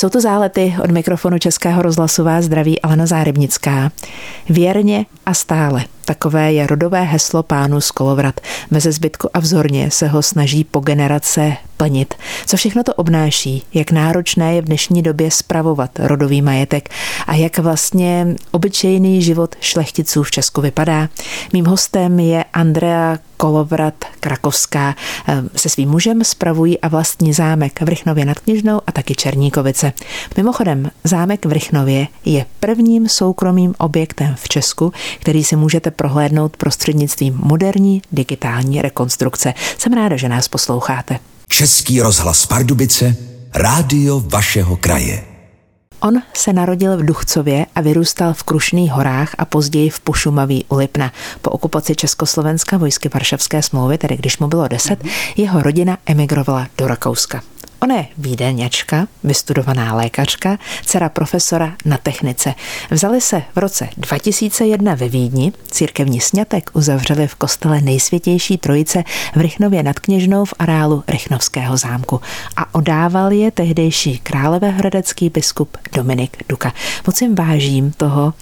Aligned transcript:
Jsou 0.00 0.08
to 0.08 0.20
zálety 0.20 0.76
od 0.82 0.90
mikrofonu 0.90 1.38
Českého 1.38 1.82
rozhlasová 1.82 2.42
zdraví 2.42 2.80
Alena 2.82 3.06
Zárybnická. 3.06 3.92
Věrně 4.48 5.06
a 5.26 5.34
stále. 5.34 5.84
Takové 6.04 6.52
je 6.52 6.66
rodové 6.66 7.02
heslo 7.02 7.42
pánu 7.42 7.80
z 7.80 7.90
Kolovrat. 7.90 8.40
Meze 8.70 8.92
zbytku 8.92 9.28
a 9.34 9.40
vzorně 9.40 9.90
se 9.90 10.08
ho 10.08 10.22
snaží 10.22 10.64
po 10.64 10.80
generace 10.80 11.56
plnit. 11.80 12.14
Co 12.46 12.56
všechno 12.56 12.82
to 12.82 12.94
obnáší, 12.94 13.62
jak 13.74 13.90
náročné 13.90 14.54
je 14.54 14.62
v 14.62 14.64
dnešní 14.64 15.02
době 15.02 15.30
spravovat 15.30 15.90
rodový 15.98 16.42
majetek 16.42 16.88
a 17.26 17.34
jak 17.34 17.58
vlastně 17.58 18.26
obyčejný 18.50 19.22
život 19.22 19.54
šlechticů 19.60 20.22
v 20.22 20.30
Česku 20.30 20.60
vypadá. 20.60 21.08
Mým 21.52 21.64
hostem 21.64 22.20
je 22.20 22.44
Andrea 22.52 23.18
Kolovrat 23.36 23.94
Krakovská. 24.20 24.94
Se 25.56 25.68
svým 25.68 25.90
mužem 25.90 26.24
spravují 26.24 26.80
a 26.80 26.88
vlastní 26.88 27.32
zámek 27.32 27.80
v 27.80 27.88
Rychnově 27.88 28.24
nad 28.24 28.38
Kněžnou 28.38 28.80
a 28.86 28.92
taky 28.92 29.14
Černíkovice. 29.14 29.92
Mimochodem, 30.36 30.90
zámek 31.04 31.46
v 31.46 31.52
Rychnově 31.52 32.06
je 32.24 32.46
prvním 32.60 33.08
soukromým 33.08 33.74
objektem 33.78 34.34
v 34.38 34.48
Česku, 34.48 34.92
který 35.20 35.44
si 35.44 35.56
můžete 35.56 35.90
prohlédnout 35.90 36.56
prostřednictvím 36.56 37.40
moderní 37.42 38.02
digitální 38.12 38.82
rekonstrukce. 38.82 39.54
Jsem 39.78 39.92
ráda, 39.92 40.16
že 40.16 40.28
nás 40.28 40.48
posloucháte. 40.48 41.18
Český 41.52 42.00
rozhlas 42.00 42.46
Pardubice, 42.46 43.16
rádio 43.54 44.20
vašeho 44.20 44.76
kraje. 44.76 45.24
On 46.00 46.22
se 46.34 46.52
narodil 46.52 46.96
v 46.96 47.04
Duchcově 47.04 47.66
a 47.74 47.80
vyrůstal 47.80 48.34
v 48.34 48.42
Krušných 48.42 48.90
horách 48.90 49.34
a 49.38 49.44
později 49.44 49.90
v 49.90 50.00
Pošumaví 50.00 50.64
u 50.68 50.76
Lipna. 50.76 51.12
Po 51.42 51.50
okupaci 51.50 51.96
Československa 51.96 52.76
vojsky 52.76 53.08
Varšavské 53.14 53.62
smlouvy, 53.62 53.98
tedy 53.98 54.16
když 54.16 54.38
mu 54.38 54.48
bylo 54.48 54.68
deset, 54.68 55.04
jeho 55.36 55.62
rodina 55.62 55.98
emigrovala 56.06 56.66
do 56.78 56.86
Rakouska. 56.86 57.42
Ona 57.82 57.94
je 57.94 58.06
výdelňačka, 58.18 59.06
vystudovaná 59.24 59.94
lékařka, 59.94 60.58
dcera 60.84 61.08
profesora 61.08 61.72
na 61.84 61.96
technice. 61.96 62.54
Vzali 62.90 63.20
se 63.20 63.42
v 63.54 63.58
roce 63.58 63.88
2001 63.96 64.94
ve 64.94 65.08
Vídni, 65.08 65.52
církevní 65.70 66.20
snětek 66.20 66.70
uzavřeli 66.72 67.26
v 67.26 67.34
kostele 67.34 67.80
nejsvětější 67.80 68.58
trojice 68.58 69.04
v 69.36 69.40
Rychnově 69.40 69.82
nad 69.82 69.98
Kněžnou 69.98 70.44
v 70.44 70.54
areálu 70.58 71.04
Rychnovského 71.08 71.76
zámku 71.76 72.20
a 72.56 72.74
odával 72.74 73.32
je 73.32 73.50
tehdejší 73.50 74.18
královéhradecký 74.18 75.30
biskup 75.30 75.76
Dominik 75.92 76.36
Duka. 76.48 76.72
Moc 77.06 77.20
jim 77.20 77.34
vážím 77.34 77.92
toho, 77.92 78.34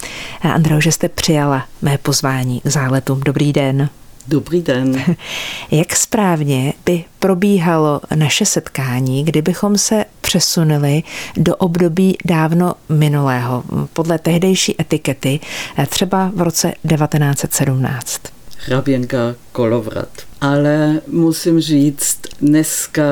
Andreo, 0.43 0.81
že 0.81 0.93
jste 0.93 1.09
přijala 1.09 1.67
mé 1.83 1.99
pozvání 1.99 2.61
k 2.61 2.67
záletům. 2.67 3.21
Dobrý 3.21 3.53
den. 3.53 3.89
Dobrý 4.29 4.63
den. 4.63 5.05
Jak 5.71 5.97
správně 5.97 6.73
by 6.87 7.05
probíhalo 7.19 8.01
naše 8.15 8.45
setkání, 8.45 9.25
kdybychom 9.25 9.79
se 9.79 10.05
přesunuli 10.21 11.03
do 11.37 11.57
období 11.57 12.17
dávno 12.25 12.75
minulého, 12.89 13.65
podle 13.93 14.19
tehdejší 14.19 14.81
etikety, 14.81 15.41
třeba 15.89 16.33
v 16.35 16.43
roce 16.43 16.73
1917? 16.89 18.21
Hraběnka 18.67 19.35
Kolovrat. 19.53 20.09
Ale 20.41 21.01
musím 21.07 21.61
říct, 21.61 22.19
dneska 22.41 23.03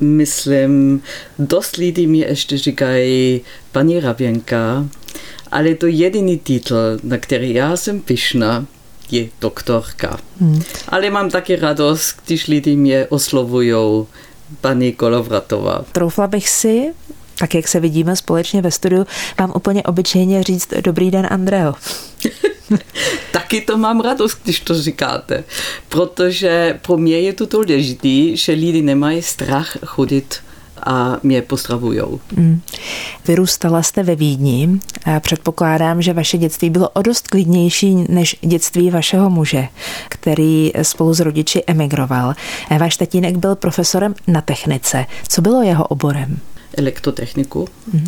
myslím, 0.00 1.02
dost 1.38 1.76
lidí 1.76 2.06
mi 2.06 2.18
ještě 2.18 2.58
říkají 2.58 3.40
paní 3.72 4.00
Raběnka, 4.00 4.86
ale 5.50 5.74
to 5.74 5.86
jediný 5.86 6.38
titul, 6.38 6.76
na 7.02 7.18
který 7.18 7.54
já 7.54 7.76
jsem 7.76 8.00
pišná, 8.00 8.66
je 9.10 9.28
doktorka. 9.40 10.18
Hmm. 10.40 10.62
Ale 10.88 11.10
mám 11.10 11.30
taky 11.30 11.56
radost, 11.56 12.16
když 12.26 12.46
lidi 12.46 12.76
mě 12.76 13.06
oslovují 13.06 14.06
paní 14.60 14.92
Kolovratová. 14.92 15.84
Troufla 15.92 16.26
bych 16.26 16.48
si, 16.48 16.92
tak 17.38 17.54
jak 17.54 17.68
se 17.68 17.80
vidíme 17.80 18.16
společně 18.16 18.62
ve 18.62 18.70
studiu, 18.70 19.06
vám 19.38 19.52
úplně 19.54 19.82
obyčejně 19.82 20.42
říct 20.42 20.68
dobrý 20.80 21.10
den, 21.10 21.26
Andreo. 21.30 21.74
Taky 23.32 23.60
to 23.60 23.78
mám 23.78 24.00
radost, 24.00 24.38
když 24.44 24.60
to 24.60 24.82
říkáte, 24.82 25.44
protože 25.88 26.78
pro 26.82 26.96
mě 26.96 27.20
je 27.20 27.32
to 27.32 27.46
důležité, 27.46 28.36
že 28.36 28.52
lidi 28.52 28.82
nemají 28.82 29.22
strach 29.22 29.76
chodit 29.86 30.40
a 30.86 31.18
mě 31.22 31.42
pozdravují. 31.42 32.00
Mm. 32.36 32.60
Vyrůstala 33.28 33.82
jste 33.82 34.02
ve 34.02 34.14
Vídni. 34.14 34.68
A 35.04 35.20
předpokládám, 35.20 36.02
že 36.02 36.12
vaše 36.12 36.38
dětství 36.38 36.70
bylo 36.70 36.88
o 36.88 37.02
dost 37.02 37.28
klidnější 37.28 37.94
než 38.08 38.36
dětství 38.40 38.90
vašeho 38.90 39.30
muže, 39.30 39.68
který 40.08 40.72
spolu 40.82 41.14
s 41.14 41.20
rodiči 41.20 41.62
emigroval. 41.66 42.34
Váš 42.78 42.96
tatínek 42.96 43.36
byl 43.36 43.54
profesorem 43.54 44.14
na 44.26 44.40
technice. 44.40 45.06
Co 45.28 45.42
bylo 45.42 45.62
jeho 45.62 45.84
oborem? 45.84 46.38
Elektrotechniku. 46.76 47.68
Mm. 47.92 48.06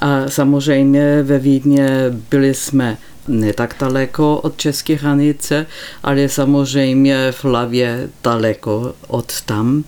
A 0.00 0.28
samozřejmě 0.28 1.22
ve 1.22 1.38
Vídně 1.38 1.88
byli 2.30 2.54
jsme 2.54 2.98
ne 3.28 3.52
tak 3.52 3.76
daleko 3.80 4.36
od 4.36 4.56
české 4.56 4.96
hranice, 4.96 5.66
ale 6.02 6.28
samozřejmě 6.28 7.32
v 7.32 7.44
hlavě 7.44 8.08
daleko 8.24 8.94
od 9.06 9.40
tam. 9.40 9.84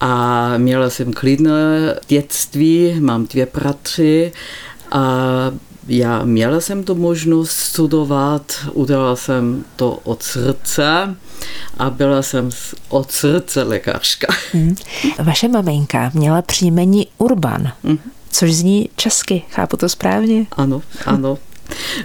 A 0.00 0.52
měla 0.58 0.90
jsem 0.90 1.12
klidné 1.12 1.94
dětství, 2.08 3.00
mám 3.00 3.26
dvě 3.26 3.48
bratři 3.54 4.32
a 4.90 5.02
já 5.88 6.24
měla 6.24 6.60
jsem 6.60 6.84
tu 6.84 6.94
možnost 6.94 7.50
studovat, 7.50 8.66
udělala 8.72 9.16
jsem 9.16 9.64
to 9.76 9.92
od 9.92 10.22
srdce 10.22 11.16
a 11.78 11.90
byla 11.90 12.22
jsem 12.22 12.50
od 12.88 13.12
srdce 13.12 13.62
lékařka. 13.62 14.34
Hmm. 14.52 14.74
Vaše 15.24 15.48
maminka 15.48 16.10
měla 16.14 16.42
příjmení 16.42 17.06
Urban, 17.18 17.72
hmm. 17.84 17.98
což 18.30 18.54
zní 18.54 18.88
česky, 18.96 19.42
chápu 19.50 19.76
to 19.76 19.88
správně? 19.88 20.46
Ano, 20.52 20.82
ano. 21.06 21.38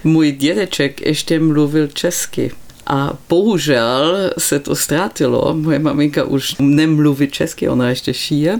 Můj 0.03 0.31
dědeček 0.31 1.01
ještě 1.01 1.39
mluvil 1.39 1.87
česky. 1.87 2.51
A 2.87 3.13
bohužel 3.29 4.31
se 4.37 4.59
to 4.59 4.75
ztratilo. 4.75 5.53
Moje 5.53 5.79
maminka 5.79 6.23
už 6.23 6.55
nemluví 6.59 7.27
česky, 7.27 7.69
ona 7.69 7.89
ještě 7.89 8.13
šije 8.13 8.59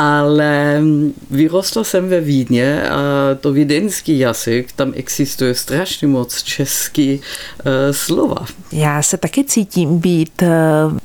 ale 0.00 0.80
vyrostla 1.30 1.84
jsem 1.84 2.08
ve 2.08 2.20
Vídně 2.20 2.82
a 2.88 2.98
to 3.40 3.52
vídeňský 3.52 4.18
jazyk, 4.18 4.72
tam 4.72 4.92
existuje 4.96 5.54
strašně 5.54 6.08
moc 6.08 6.42
český 6.42 7.14
uh, 7.20 7.72
slova. 7.90 8.46
Já 8.72 9.02
se 9.02 9.16
taky 9.16 9.44
cítím 9.44 9.98
být 9.98 10.42
uh, 10.42 10.48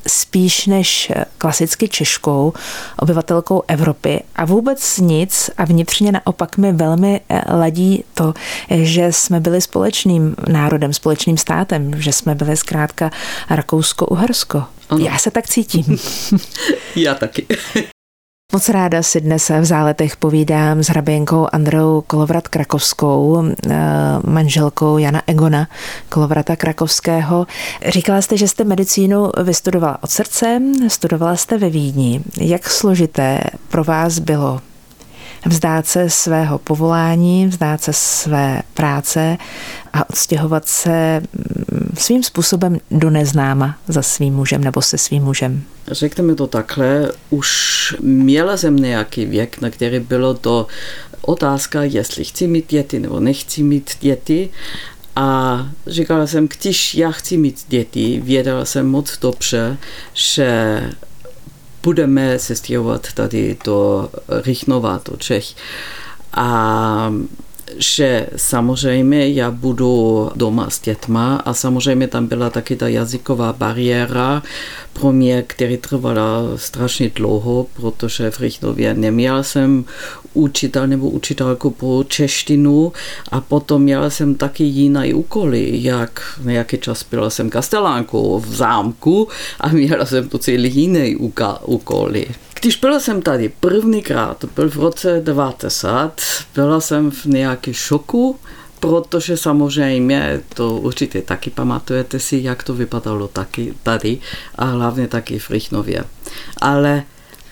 spíš 0.08 0.68
než 0.68 1.12
klasicky 1.38 1.88
češkou 1.88 2.54
obyvatelkou 3.00 3.64
Evropy 3.68 4.24
a 4.36 4.46
vůbec 4.46 4.98
nic 4.98 5.50
a 5.58 5.66
vnitřně 5.66 6.12
naopak 6.12 6.58
mi 6.58 6.72
velmi 6.72 7.22
uh, 7.30 7.60
ladí 7.60 8.04
to, 8.14 8.34
že 8.70 9.08
jsme 9.12 9.40
byli 9.40 9.62
společným 9.62 10.36
národem, 10.48 10.94
společným 10.94 11.38
státem, 11.38 12.02
že 12.02 12.14
jsme 12.14 12.36
byli 12.36 12.58
zkrátka 12.58 13.12
Rakousko-Uhersko. 13.50 14.64
Já 14.98 15.18
se 15.18 15.32
tak 15.32 15.48
cítím. 15.48 15.98
Já 16.96 17.16
taky. 17.16 17.46
Moc 18.56 18.70
ráda 18.70 19.04
si 19.04 19.22
dnes 19.22 19.50
v 19.50 19.66
záletech 19.66 20.18
povídám 20.18 20.84
s 20.84 20.88
hraběnkou 20.88 21.48
Andreou 21.52 22.04
Kolovrat 22.08 22.48
Krakovskou, 22.48 23.44
eh, 23.70 23.76
manželkou 24.28 24.98
Jana 24.98 25.22
Egona 25.28 25.68
Kolovrata 26.10 26.56
Krakovského. 26.56 27.48
Říkala 27.88 28.22
jste, 28.22 28.38
že 28.38 28.48
jste 28.48 28.64
medicínu 28.64 29.32
vystudovala 29.44 30.04
od 30.04 30.10
srdce, 30.10 30.62
studovala 30.88 31.36
jste 31.36 31.58
ve 31.58 31.70
Vídni. 31.70 32.22
Jak 32.42 32.70
složité 32.70 33.42
pro 33.70 33.84
vás 33.84 34.20
bylo 34.20 34.62
vzdát 35.46 35.88
se 35.88 36.10
svého 36.10 36.60
povolání, 36.60 37.48
vzdát 37.48 37.82
se 37.82 37.94
své 37.94 38.62
práce 38.74 39.38
a 39.94 40.10
odstěhovat 40.10 40.68
se 40.68 41.20
mm, 41.20 41.96
svým 41.98 42.24
způsobem 42.24 42.78
do 42.92 43.10
neznáma 43.10 43.78
za 43.88 44.02
svým 44.02 44.34
mužem 44.34 44.64
nebo 44.64 44.82
se 44.82 44.98
svým 44.98 45.24
mužem? 45.24 45.64
Řekněme 45.88 46.36
to 46.36 46.48
takhle, 46.48 47.12
už 47.30 47.96
měla 48.02 48.58
jsem 48.58 48.76
nějaký 48.76 49.26
věk, 49.26 49.62
na 49.62 49.70
který 49.70 50.00
bylo 50.00 50.34
to 50.34 50.68
otázka, 51.22 51.84
jestli 51.84 52.24
chci 52.24 52.48
mít 52.48 52.66
děti 52.70 53.00
nebo 53.00 53.20
nechci 53.20 53.64
mít 53.64 53.92
děti. 54.00 54.50
A 55.16 55.60
říkala 55.88 56.28
jsem, 56.28 56.48
když 56.60 56.96
já 56.96 57.12
chci 57.12 57.38
mít 57.38 57.66
děti, 57.68 58.22
věděla 58.24 58.66
jsem 58.66 58.88
moc 58.88 59.20
dobře, 59.20 59.78
že 60.14 60.82
budeme 61.86 62.40
se 62.40 62.56
stěhovat 62.56 63.14
tady 63.14 63.58
do 63.66 64.10
Rychnova, 64.30 65.02
do 65.12 65.18
Čech. 65.18 65.46
A 66.34 67.14
že 67.78 68.28
samozřejmě 68.36 69.30
já 69.30 69.52
budu 69.52 70.30
doma 70.36 70.70
s 70.70 70.82
dětma 70.82 71.36
a 71.36 71.54
samozřejmě 71.54 72.08
tam 72.08 72.28
byla 72.28 72.50
taky 72.50 72.76
ta 72.76 72.88
jazyková 72.88 73.54
bariéra 73.54 74.44
pro 74.94 75.12
mě, 75.12 75.44
která 75.48 75.78
trvala 75.82 76.42
strašně 76.56 77.12
dlouho, 77.16 77.68
protože 77.76 78.32
v 78.32 78.40
Rychnově 78.40 78.94
neměl 78.94 79.44
jsem 79.44 79.86
učitel 80.34 80.88
nebo 80.88 81.10
učitelku 81.10 81.70
pro 81.70 82.04
češtinu 82.08 82.94
a 83.32 83.42
potom 83.42 83.82
měla 83.82 84.10
jsem 84.10 84.36
taky 84.36 84.64
jiné 84.64 85.14
úkoly, 85.14 85.70
jak 85.84 86.40
nějaký 86.44 86.78
čas 86.78 87.06
byla 87.12 87.30
jsem 87.30 87.50
kastelánkou 87.50 88.40
v 88.40 88.56
zámku 88.56 89.28
a 89.60 89.68
měla 89.68 90.06
jsem 90.06 90.30
to 90.30 90.38
celý 90.38 90.76
jiné 90.76 91.16
úkoly 91.66 92.28
Když 92.66 92.76
byla 92.76 93.00
jsem 93.00 93.22
tady 93.22 93.50
prvníkrát, 93.50 94.38
to 94.38 94.48
byl 94.56 94.70
v 94.70 94.76
roce 94.76 95.22
90, 95.24 96.22
byla 96.56 96.82
jsem 96.82 97.12
v 97.12 97.26
nějaké 97.26 97.74
šoku, 97.74 98.36
protože 98.80 99.38
samozřejmě 99.38 100.42
to 100.54 100.76
určitě 100.76 101.22
taky 101.22 101.50
pamatujete 101.50 102.20
si, 102.20 102.40
jak 102.44 102.64
to 102.64 102.74
vypadalo 102.74 103.28
taky 103.28 103.74
tady 103.84 104.18
a 104.56 104.66
hlavně 104.66 105.08
taky 105.08 105.40
v 105.40 105.50
Rychnově. 105.50 106.04
Ale 106.62 107.04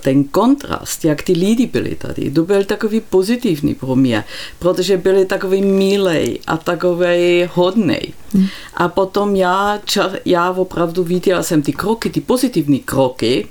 ten 0.02 0.24
kontrast, 0.24 1.06
jak 1.06 1.22
ty 1.22 1.34
lidi 1.34 1.66
byli 1.68 1.96
tady, 1.96 2.32
to 2.32 2.44
byl 2.44 2.64
takový 2.64 3.00
pozitivní 3.00 3.76
pro 3.76 3.96
mě, 3.96 4.24
protože 4.60 4.98
byli 4.98 5.26
takový 5.26 5.62
milej 5.62 6.40
a 6.48 6.58
takový 6.58 7.50
hodný. 7.54 8.00
Hmm. 8.34 8.48
A 8.74 8.88
potom 8.88 9.36
já, 9.36 9.80
já 10.26 10.52
opravdu 10.52 11.04
viděla 11.04 11.44
jsem 11.44 11.62
ty 11.62 11.74
kroky, 11.74 12.10
ty 12.10 12.22
pozitivní 12.22 12.80
kroky 12.80 13.48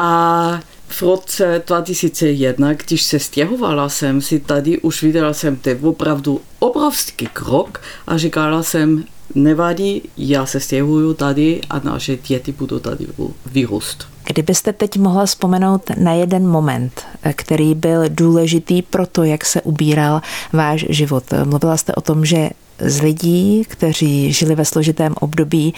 a 0.00 0.60
v 0.88 1.02
roce 1.02 1.62
2001, 1.66 2.72
když 2.72 3.02
se 3.02 3.18
stěhovala 3.18 3.88
jsem 3.88 4.20
si 4.20 4.40
tady, 4.40 4.78
už 4.78 5.02
viděla 5.02 5.32
jsem 5.32 5.56
ten 5.56 5.78
opravdu 5.82 6.40
obrovský 6.58 7.26
krok 7.32 7.80
a 8.06 8.18
říkala 8.18 8.62
jsem, 8.62 9.04
nevadí, 9.34 10.02
já 10.16 10.46
se 10.46 10.60
stěhuju 10.60 11.14
tady 11.14 11.60
a 11.70 11.78
naše 11.78 12.16
děti 12.16 12.52
budou 12.52 12.78
tady 12.78 13.06
vyrůst. 13.46 14.08
Kdybyste 14.24 14.72
teď 14.72 14.98
mohla 14.98 15.26
vzpomenout 15.26 15.82
na 15.96 16.12
jeden 16.12 16.46
moment, 16.46 17.06
který 17.32 17.74
byl 17.74 18.02
důležitý 18.08 18.82
pro 18.82 19.06
to, 19.06 19.24
jak 19.24 19.44
se 19.44 19.62
ubíral 19.62 20.20
váš 20.52 20.86
život. 20.88 21.24
Mluvila 21.44 21.76
jste 21.76 21.94
o 21.94 22.00
tom, 22.00 22.24
že 22.24 22.50
z 22.80 23.00
lidí, 23.00 23.64
kteří 23.68 24.32
žili 24.32 24.54
ve 24.54 24.64
složitém 24.64 25.14
období, 25.20 25.74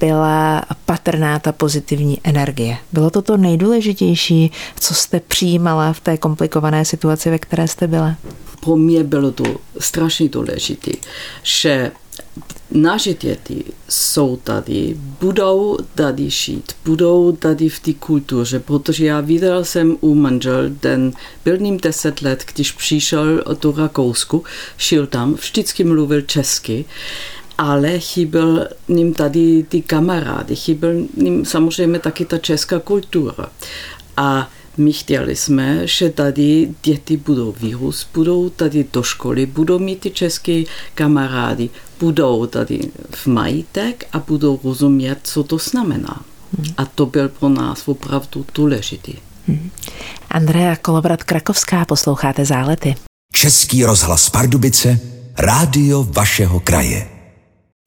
byla 0.00 0.62
patrná 0.86 1.38
ta 1.38 1.52
pozitivní 1.52 2.18
energie. 2.24 2.76
Bylo 2.92 3.10
to 3.10 3.22
to 3.22 3.36
nejdůležitější, 3.36 4.50
co 4.80 4.94
jste 4.94 5.20
přijímala 5.20 5.92
v 5.92 6.00
té 6.00 6.16
komplikované 6.16 6.84
situaci, 6.84 7.30
ve 7.30 7.38
které 7.38 7.68
jste 7.68 7.86
byla? 7.86 8.16
Pro 8.60 8.76
mě 8.76 9.04
bylo 9.04 9.32
to 9.32 9.44
strašně 9.78 10.28
důležité, 10.28 10.90
že 11.42 11.92
naše 12.74 13.14
děti 13.14 13.64
jsou 13.88 14.36
tady, 14.36 14.96
budou 15.20 15.78
tady 15.94 16.30
šít, 16.30 16.72
budou 16.84 17.32
tady 17.32 17.68
v 17.68 17.80
té 17.80 17.92
kultuře, 17.92 18.60
protože 18.60 19.06
já 19.06 19.20
viděl 19.20 19.64
jsem 19.64 19.96
u 20.00 20.14
manžel, 20.14 20.70
ten 20.80 21.12
byl 21.44 21.58
ním 21.58 21.78
deset 21.78 22.22
let, 22.22 22.44
když 22.54 22.72
přišel 22.72 23.44
do 23.60 23.74
Rakousku, 23.76 24.44
šil 24.76 25.06
tam, 25.06 25.34
vždycky 25.34 25.84
mluvil 25.84 26.20
česky, 26.20 26.84
ale 27.58 27.98
chyběl 27.98 28.68
ním 28.88 29.14
tady 29.14 29.66
ty 29.68 29.82
kamarády, 29.82 30.56
chyběl 30.56 30.94
ním 31.16 31.44
samozřejmě 31.44 31.98
taky 31.98 32.24
ta 32.24 32.38
česká 32.38 32.78
kultura. 32.78 33.48
A 34.16 34.50
my 34.76 34.92
chtěli 34.92 35.36
jsme, 35.36 35.86
že 35.86 36.10
tady 36.10 36.68
děti 36.82 37.16
budou 37.16 37.54
vyrůst, 37.60 38.08
budou 38.14 38.48
tady 38.50 38.86
do 38.92 39.02
školy, 39.02 39.46
budou 39.46 39.78
mít 39.78 40.00
ty 40.00 40.10
české 40.10 40.62
kamarády, 40.94 41.70
budou 42.00 42.46
tady 42.46 42.80
v 43.10 43.26
majitek 43.26 44.04
a 44.12 44.18
budou 44.18 44.60
rozumět, 44.64 45.18
co 45.22 45.44
to 45.44 45.58
znamená. 45.58 46.22
Hmm. 46.58 46.74
A 46.76 46.84
to 46.84 47.06
byl 47.06 47.28
pro 47.28 47.48
nás 47.48 47.88
opravdu 47.88 48.46
důležitý. 48.54 49.14
Hmm. 49.48 49.70
Andrea 50.30 50.76
Kolovrat 50.76 51.24
Krakovská, 51.24 51.84
posloucháte 51.84 52.44
Zálety. 52.44 52.94
Český 53.32 53.84
rozhlas 53.84 54.30
Pardubice, 54.30 55.00
rádio 55.38 56.06
vašeho 56.10 56.60
kraje. 56.60 57.11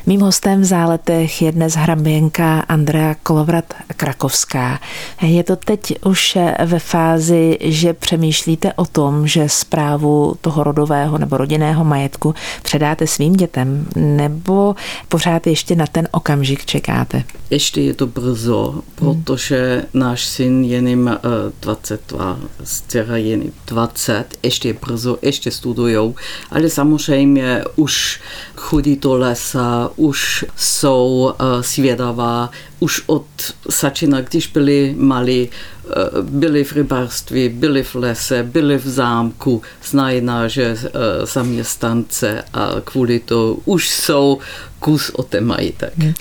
Mým 0.08 0.22
hostem 0.22 0.62
v 0.62 0.66
záletech 0.66 1.42
je 1.42 1.52
dnes 1.52 1.74
hraběnka 1.74 2.60
Andrea 2.60 3.16
Kolovrat 3.24 3.74
Krakovská. 3.98 4.80
Je 5.22 5.44
to 5.44 5.56
teď 5.56 6.06
už 6.06 6.38
ve 6.66 6.80
fázi, 6.80 7.58
že 7.62 7.94
přemýšlíte 7.94 8.74
o 8.74 8.86
tom, 8.86 9.28
že 9.28 9.50
zprávu 9.50 10.36
toho 10.42 10.64
rodového 10.64 11.18
nebo 11.18 11.38
rodinného 11.38 11.86
majetku 11.86 12.36
předáte 12.64 13.08
svým 13.08 13.34
dětem, 13.34 13.88
nebo 13.96 14.76
pořád 15.10 15.48
ještě 15.48 15.76
na 15.76 15.88
ten 15.88 16.08
okamžik 16.12 16.66
čekáte? 16.66 17.24
Ještě 17.50 17.82
je 17.82 17.94
to 17.94 18.08
brzo, 18.08 18.82
protože 18.96 19.74
hmm. 19.74 20.02
náš 20.02 20.26
syn 20.26 20.64
je 20.64 20.76
jen 20.76 21.20
22, 21.62 22.40
dcera 22.64 23.18
je 23.18 23.40
20, 23.68 24.26
ještě 24.44 24.70
je 24.70 24.74
brzo, 24.74 25.18
ještě 25.22 25.52
studujou, 25.52 26.16
ale 26.52 26.70
samozřejmě 26.70 27.64
už 27.76 28.20
chodí 28.56 28.96
do 28.96 29.18
lesa, 29.18 29.90
už 29.96 30.46
jsou 30.56 31.34
uh, 31.40 31.62
svědavá, 31.62 32.50
už 32.80 33.04
od 33.06 33.26
začína, 33.68 34.22
když 34.22 34.48
byli 34.48 34.96
malí, 34.98 35.50
uh, 35.86 36.22
byli 36.30 36.64
v 36.64 36.72
rybářství, 36.72 37.50
byli 37.50 37.84
v 37.84 37.96
lese, 37.96 38.44
byli 38.44 38.78
v 38.78 38.88
zámku, 38.88 39.62
znají 39.84 40.22
naše 40.22 40.74
uh, 40.74 40.80
zaměstnance 41.26 42.44
a 42.54 42.70
kvůli 42.84 43.20
to 43.20 43.58
už 43.66 43.90
jsou 43.90 44.38
kus 44.80 45.10
o 45.10 45.24
té 45.24 45.42
majitek. 45.42 45.94
Hmm. 45.98 46.14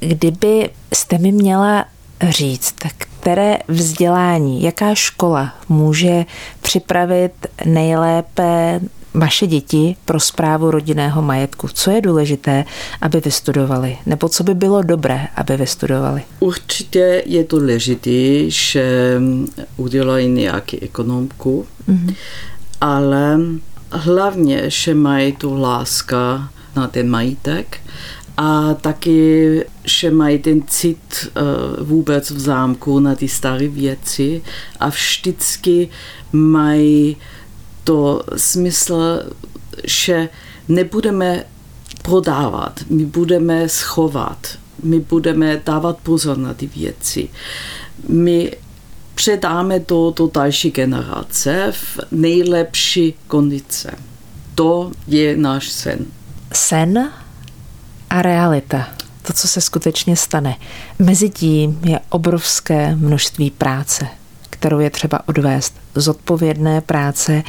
Kdyby 0.00 0.70
jste 0.94 1.18
mi 1.18 1.32
měla 1.32 1.84
říct, 2.30 2.72
tak 2.78 2.92
které 3.22 3.58
vzdělání, 3.68 4.62
jaká 4.62 4.94
škola 4.94 5.54
může 5.68 6.24
připravit 6.60 7.32
nejlépe 7.64 8.80
vaše 9.14 9.46
děti 9.46 9.96
pro 10.04 10.20
zprávu 10.20 10.70
rodinného 10.70 11.22
majetku? 11.22 11.68
Co 11.74 11.90
je 11.90 12.00
důležité, 12.00 12.64
aby 13.00 13.20
vystudovali? 13.20 13.98
Nebo 14.06 14.28
co 14.28 14.44
by 14.44 14.54
bylo 14.54 14.82
dobré, 14.82 15.28
aby 15.36 15.56
vystudovali? 15.56 16.22
Určitě 16.40 17.22
je 17.26 17.44
důležité, 17.48 18.50
že 18.50 19.18
udělají 19.76 20.28
nějaký 20.28 20.82
ekonomku, 20.82 21.66
mm-hmm. 21.88 22.14
ale 22.80 23.38
hlavně, 23.90 24.70
že 24.70 24.94
mají 24.94 25.32
tu 25.32 25.60
láska 25.60 26.48
na 26.76 26.88
ten 26.88 27.10
majitek 27.10 27.80
a 28.36 28.74
taky, 28.74 29.64
že 29.84 30.10
mají 30.10 30.38
ten 30.38 30.62
cit 30.66 30.98
uh, 30.98 31.86
vůbec 31.86 32.30
v 32.30 32.38
zámku 32.38 33.00
na 33.00 33.14
ty 33.14 33.28
staré 33.28 33.68
věci 33.68 34.42
a 34.80 34.88
vždycky 34.88 35.88
mají 36.32 37.16
to 37.84 38.22
smysl, 38.36 39.22
že 39.84 40.28
nebudeme 40.68 41.44
prodávat, 42.02 42.80
my 42.90 43.04
budeme 43.04 43.68
schovat, 43.68 44.46
my 44.82 45.00
budeme 45.00 45.62
dávat 45.66 45.98
pozor 45.98 46.38
na 46.38 46.54
ty 46.54 46.66
věci. 46.66 47.28
My 48.08 48.56
předáme 49.14 49.80
to 49.80 50.14
do 50.16 50.30
další 50.34 50.70
generace 50.70 51.72
v 51.72 51.98
nejlepší 52.10 53.14
kondice. 53.26 53.94
To 54.54 54.90
je 55.06 55.36
náš 55.36 55.68
sen. 55.68 55.98
Sen 56.52 57.12
a 58.10 58.22
realita. 58.22 58.88
To, 59.22 59.32
co 59.32 59.48
se 59.48 59.60
skutečně 59.60 60.16
stane. 60.16 60.56
Mezitím 60.98 61.80
je 61.84 62.00
obrovské 62.10 62.96
množství 62.96 63.50
práce 63.50 64.08
kterou 64.62 64.80
je 64.80 64.90
třeba 64.90 65.28
odvést, 65.28 65.74
zodpovědné 65.94 66.80
práce 66.80 67.42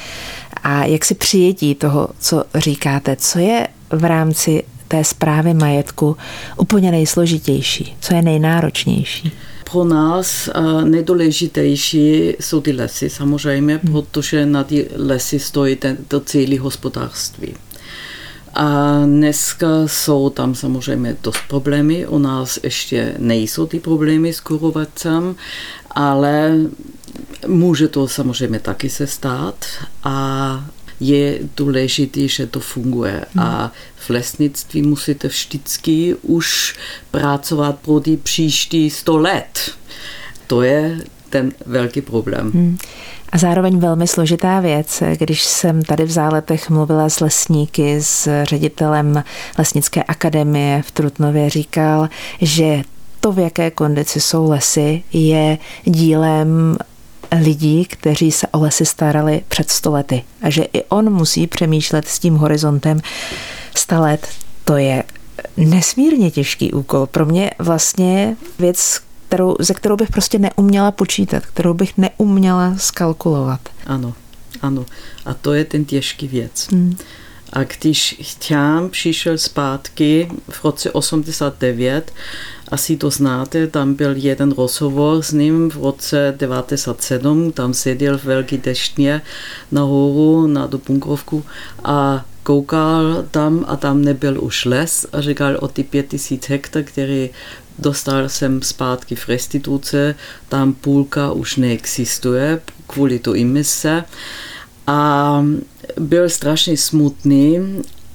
a 0.63 0.85
jak 0.85 1.05
si 1.05 1.15
přijetí 1.15 1.75
toho, 1.75 2.09
co 2.19 2.43
říkáte, 2.55 3.15
co 3.15 3.39
je 3.39 3.67
v 3.89 4.03
rámci 4.03 4.63
té 4.87 5.03
zprávy 5.03 5.53
majetku 5.53 6.17
úplně 6.57 6.91
nejsložitější, 6.91 7.95
co 7.99 8.15
je 8.15 8.21
nejnáročnější? 8.21 9.31
Pro 9.71 9.83
nás 9.83 10.49
uh, 10.57 10.83
nejdůležitější 10.83 12.33
jsou 12.39 12.61
ty 12.61 12.71
lesy 12.71 13.09
samozřejmě, 13.09 13.79
hmm. 13.83 13.93
protože 13.93 14.45
na 14.45 14.63
ty 14.63 14.89
lesy 14.95 15.39
stojí 15.39 15.75
ten, 15.75 15.97
to 16.07 16.19
celé 16.19 16.59
hospodářství. 16.59 17.53
A 18.53 19.01
dneska 19.05 19.67
jsou 19.85 20.29
tam 20.29 20.55
samozřejmě 20.55 21.17
dost 21.23 21.39
problémy, 21.47 22.07
u 22.07 22.17
nás 22.17 22.59
ještě 22.63 23.15
nejsou 23.17 23.65
ty 23.65 23.79
problémy 23.79 24.33
s 24.33 24.39
kurovacem, 24.39 25.35
ale 25.91 26.57
Může 27.47 27.87
to 27.87 28.07
samozřejmě 28.07 28.59
taky 28.59 28.89
se 28.89 29.07
stát 29.07 29.65
a 30.03 30.65
je 30.99 31.39
důležité, 31.57 32.27
že 32.27 32.47
to 32.47 32.59
funguje. 32.59 33.25
Hmm. 33.33 33.45
A 33.45 33.71
v 33.95 34.09
lesnictví 34.09 34.81
musíte 34.81 35.27
vždycky 35.27 36.15
už 36.21 36.75
pracovat 37.11 37.79
pro 37.79 37.99
ty 37.99 38.17
příští 38.17 38.89
100 38.89 39.17
let. 39.17 39.71
To 40.47 40.61
je 40.61 40.99
ten 41.33 41.51
velký 41.65 42.01
problém. 42.01 42.51
Hmm. 42.51 42.77
A 43.29 43.37
zároveň 43.37 43.79
velmi 43.79 44.07
složitá 44.07 44.59
věc, 44.59 45.03
když 45.17 45.43
jsem 45.43 45.81
tady 45.81 46.03
v 46.03 46.11
záletech 46.11 46.69
mluvila 46.69 47.09
s 47.09 47.19
lesníky, 47.19 48.01
s 48.01 48.43
ředitelem 48.43 49.23
Lesnické 49.57 50.03
akademie 50.03 50.81
v 50.81 50.91
Trutnově, 50.91 51.49
říkal, 51.49 52.09
že 52.41 52.81
to, 53.19 53.31
v 53.31 53.39
jaké 53.39 53.71
kondici 53.71 54.21
jsou 54.21 54.49
lesy, 54.49 55.03
je 55.13 55.57
dílem 55.83 56.77
lidí, 57.41 57.85
kteří 57.85 58.31
se 58.31 58.47
o 58.47 58.59
lesy 58.59 58.85
starali 58.85 59.41
před 59.47 59.69
stolety 59.69 60.23
a 60.41 60.49
že 60.49 60.63
i 60.73 60.83
on 60.83 61.13
musí 61.13 61.47
přemýšlet 61.47 62.07
s 62.07 62.19
tím 62.19 62.35
horizontem 62.35 62.99
100 63.75 64.01
let. 64.01 64.27
To 64.65 64.77
je 64.77 65.03
nesmírně 65.57 66.31
těžký 66.31 66.73
úkol. 66.73 67.05
Pro 67.05 67.25
mě 67.25 67.51
vlastně 67.59 68.35
věc, 68.59 69.01
kterou, 69.33 69.55
ze 69.59 69.73
kterou 69.73 69.95
bych 69.95 70.11
prostě 70.11 70.39
neuměla 70.39 70.91
počítat, 70.91 71.45
kterou 71.45 71.73
bych 71.73 71.93
neuměla 71.97 72.75
skalkulovat. 72.77 73.59
Ano, 73.85 74.13
ano. 74.61 74.85
A 75.25 75.33
to 75.33 75.53
je 75.53 75.65
ten 75.65 75.85
těžký 75.85 76.27
věc. 76.27 76.67
Hmm. 76.71 76.97
A 77.53 77.63
když 77.63 78.15
Chťám 78.21 78.89
přišel 78.89 79.37
zpátky 79.37 80.31
v 80.49 80.63
roce 80.63 80.91
89, 80.91 82.13
asi 82.67 82.97
to 82.97 83.09
znáte, 83.09 83.67
tam 83.67 83.93
byl 83.93 84.15
jeden 84.15 84.51
rozhovor 84.51 85.21
s 85.21 85.31
ním 85.31 85.69
v 85.69 85.75
roce 85.75 86.33
97, 86.37 87.51
tam 87.51 87.73
seděl 87.73 88.17
v 88.17 88.23
velký 88.23 88.57
deštně 88.57 89.21
nahoru 89.71 90.47
na 90.47 90.67
tu 90.67 90.81
bunkrovku 90.87 91.43
a 91.83 92.25
koukal 92.43 93.25
tam 93.31 93.65
a 93.67 93.75
tam 93.75 94.01
nebyl 94.01 94.43
už 94.43 94.65
les 94.65 95.05
a 95.13 95.21
říkal 95.21 95.57
o 95.59 95.67
ty 95.67 95.83
pět 95.83 96.07
tisíc 96.07 96.49
hektar, 96.49 96.83
který 96.83 97.29
dostal 97.79 98.29
jsem 98.29 98.61
zpátky 98.61 99.15
v 99.15 99.27
restituce, 99.27 100.15
tam 100.49 100.73
půlka 100.73 101.31
už 101.31 101.55
neexistuje 101.55 102.61
kvůli 102.87 103.19
to 103.19 103.35
imise 103.35 104.03
a 104.87 105.45
byl 105.99 106.29
strašně 106.29 106.77
smutný, 106.77 107.59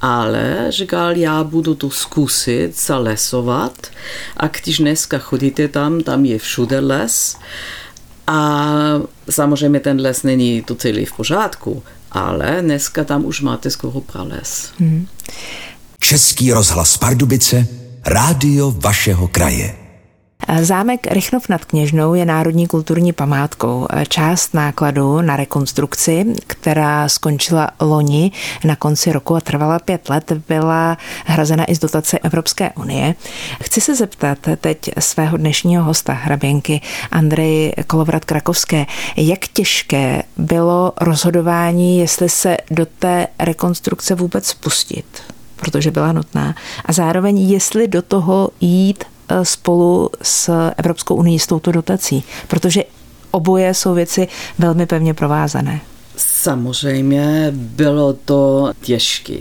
ale 0.00 0.66
říkal, 0.68 1.16
já 1.16 1.44
budu 1.44 1.74
to 1.74 1.90
zkusit 1.90 2.80
zalesovat 2.86 3.86
a 4.36 4.46
když 4.46 4.78
dneska 4.78 5.18
chodíte 5.18 5.68
tam, 5.68 6.00
tam 6.00 6.24
je 6.24 6.38
všude 6.38 6.80
les 6.80 7.36
a 8.26 8.70
samozřejmě 9.30 9.80
ten 9.80 10.00
les 10.00 10.22
není 10.22 10.62
to 10.62 10.74
celý 10.74 11.04
v 11.04 11.12
pořádku, 11.12 11.82
ale 12.12 12.58
dneska 12.60 13.04
tam 13.04 13.24
už 13.24 13.40
máte 13.40 13.70
skoro 13.70 14.00
prales. 14.00 14.70
Hmm. 14.78 15.06
Český 16.00 16.52
rozhlas 16.52 16.96
Pardubice, 16.96 17.66
rádio 18.08 18.72
vašeho 18.72 19.28
kraje. 19.28 19.74
Zámek 20.60 21.06
Rychnov 21.06 21.48
nad 21.48 21.64
Kněžnou 21.64 22.14
je 22.14 22.24
národní 22.24 22.66
kulturní 22.66 23.12
památkou. 23.12 23.86
Část 24.08 24.54
nákladu 24.54 25.20
na 25.20 25.36
rekonstrukci, 25.36 26.26
která 26.46 27.08
skončila 27.08 27.70
loni 27.80 28.32
na 28.64 28.76
konci 28.76 29.12
roku 29.12 29.36
a 29.36 29.40
trvala 29.40 29.78
pět 29.78 30.08
let, 30.08 30.32
byla 30.48 30.98
hrazena 31.26 31.64
i 31.64 31.74
z 31.74 31.78
dotace 31.78 32.18
Evropské 32.18 32.70
unie. 32.72 33.14
Chci 33.62 33.80
se 33.80 33.94
zeptat 33.94 34.38
teď 34.60 34.90
svého 34.98 35.36
dnešního 35.36 35.84
hosta, 35.84 36.12
hraběnky 36.12 36.80
Andrej 37.10 37.72
Kolovrat 37.86 38.24
Krakovské, 38.24 38.86
jak 39.16 39.48
těžké 39.48 40.22
bylo 40.36 40.92
rozhodování, 41.00 41.98
jestli 41.98 42.28
se 42.28 42.56
do 42.70 42.86
té 42.98 43.26
rekonstrukce 43.38 44.14
vůbec 44.14 44.54
pustit, 44.54 45.06
protože 45.60 45.90
byla 45.90 46.12
nutná, 46.12 46.54
a 46.84 46.92
zároveň 46.92 47.38
jestli 47.38 47.88
do 47.88 48.02
toho 48.02 48.50
jít 48.60 49.04
Eh, 49.28 49.44
spolu 49.44 50.10
s 50.22 50.70
Evropskou 50.76 51.14
unii 51.14 51.38
s 51.38 51.46
touto 51.46 51.72
dotací, 51.72 52.24
protože 52.48 52.84
oboje 53.30 53.74
jsou 53.74 53.94
věci 53.94 54.28
velmi 54.58 54.86
pevně 54.86 55.14
provázané. 55.14 55.80
Samozřejmě 56.16 57.48
bylo 57.54 58.12
to 58.12 58.72
těžké, 58.80 59.38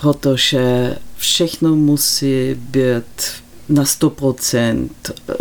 protože 0.00 0.96
všechno 1.16 1.76
musí 1.76 2.54
být 2.54 3.22
na 3.68 3.84
100%, 3.84 4.88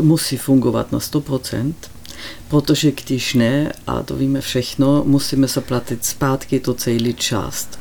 musí 0.02 0.38
fungovat 0.38 0.92
na 0.92 1.00
100%, 1.00 1.74
protože 2.48 2.92
když 2.92 3.34
ne, 3.34 3.74
a 3.88 4.04
to 4.04 4.16
víme 4.16 4.42
všechno, 4.42 5.04
musíme 5.06 5.48
zaplatit 5.48 6.06
zpátky 6.06 6.60
to 6.60 6.74
celý 6.74 7.14
část. 7.14 7.80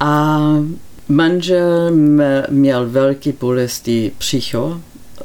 A 0.00 0.38
manžel 1.08 1.90
měl 2.50 2.90
velký 2.90 3.32
bolesti 3.40 4.12
psycho, 4.18 4.80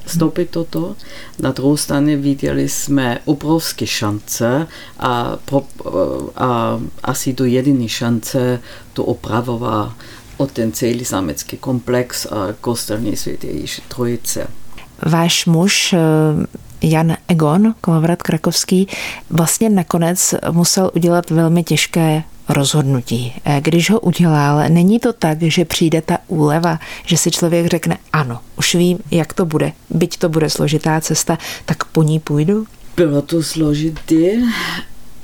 vstoupit 0.06 0.54
do 0.54 0.64
toho. 0.64 0.96
Na 1.40 1.52
druhou 1.52 1.78
stranu 1.78 2.22
viděli 2.22 2.70
jsme 2.70 3.20
obrovské 3.26 3.88
šance 3.88 4.68
a, 5.00 5.38
pro, 5.46 5.64
a 6.36 6.80
asi 7.04 7.34
to 7.34 7.46
jediný 7.46 7.90
šance 7.90 8.60
to 8.94 9.04
opravovat 9.04 9.94
o 10.38 10.48
ten 10.48 10.72
celý 10.72 11.04
zámecký 11.04 11.58
komplex 11.58 12.26
a 12.26 12.54
kostelní 12.62 13.18
světě 13.18 13.48
Ježíše 13.48 13.82
Trojice. 13.88 14.48
Váš 15.06 15.46
muž 15.46 15.94
eh, 15.94 16.00
Jan 16.82 17.18
Egon, 17.28 17.76
Kolovrat 17.82 18.22
Krakovský, 18.22 18.88
vlastně 19.30 19.70
nakonec 19.70 20.36
musel 20.52 20.92
udělat 20.96 21.30
velmi 21.30 21.64
těžké 21.64 22.24
rozhodnutí. 22.50 23.34
Eh, 23.46 23.62
když 23.62 23.90
ho 23.90 24.00
udělal, 24.00 24.70
není 24.70 25.00
to 25.00 25.14
tak, 25.14 25.42
že 25.42 25.66
přijde 25.66 26.02
ta 26.02 26.18
úleva, 26.28 26.80
že 27.06 27.18
si 27.18 27.32
člověk 27.32 27.68
řekne, 27.68 27.98
ano, 28.14 28.40
už 28.58 28.76
vím, 28.76 29.00
jak 29.12 29.34
to 29.34 29.46
bude, 29.46 29.72
byť 29.90 30.18
to 30.18 30.30
bude 30.30 30.50
složitá 30.50 31.02
cesta, 31.02 31.38
tak 31.66 31.86
po 31.86 32.04
ní 32.04 32.20
půjdu? 32.20 32.66
Bylo 32.96 33.22
to 33.22 33.44
složitý, 33.44 34.26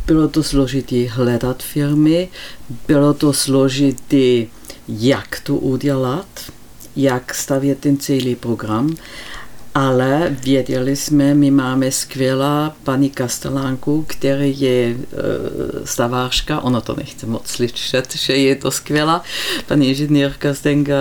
bylo 0.06 0.28
to 0.28 0.44
složitý 0.44 1.08
hledat 1.08 1.64
firmy, 1.64 2.30
bylo 2.88 3.14
to 3.14 3.34
složitý, 3.34 4.48
jak 4.88 5.40
to 5.40 5.56
udělat, 5.56 6.28
jak 6.96 7.36
stavět 7.36 7.80
ten 7.80 7.98
celý 7.98 8.36
program 8.36 8.96
ale 9.80 10.36
věděli 10.44 10.96
jsme, 10.96 11.34
my 11.34 11.52
máme 11.52 11.92
skvělá 11.92 12.76
paní 12.84 13.10
Kastelánku, 13.10 14.06
který 14.08 14.62
je 14.62 14.88
e, 14.90 14.96
stavářka, 15.86 16.60
ona 16.60 16.82
to 16.82 16.96
nechce 16.96 17.26
moc 17.26 17.48
slyšet, 17.48 18.16
že 18.16 18.34
je 18.36 18.56
to 18.56 18.72
skvělá, 18.72 19.22
paní 19.68 19.88
inženýrka 19.88 20.54
Zdenka 20.54 20.94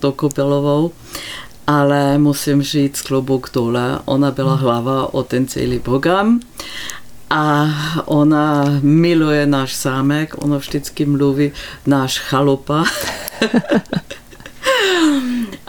Dokopelovou, 0.00 0.92
ale 1.66 2.18
musím 2.18 2.62
říct 2.62 3.02
klobouk 3.02 3.50
dole, 3.54 3.98
ona 4.04 4.30
byla 4.30 4.54
hmm. 4.54 4.62
hlava 4.62 5.14
o 5.14 5.22
ten 5.22 5.46
celý 5.46 5.78
program. 5.78 6.40
A 7.30 7.68
ona 8.04 8.64
miluje 8.82 9.46
náš 9.46 9.76
zámek, 9.76 10.34
ona 10.44 10.56
vždycky 10.56 11.06
mluví 11.06 11.52
náš 11.86 12.18
chalupa. 12.18 12.84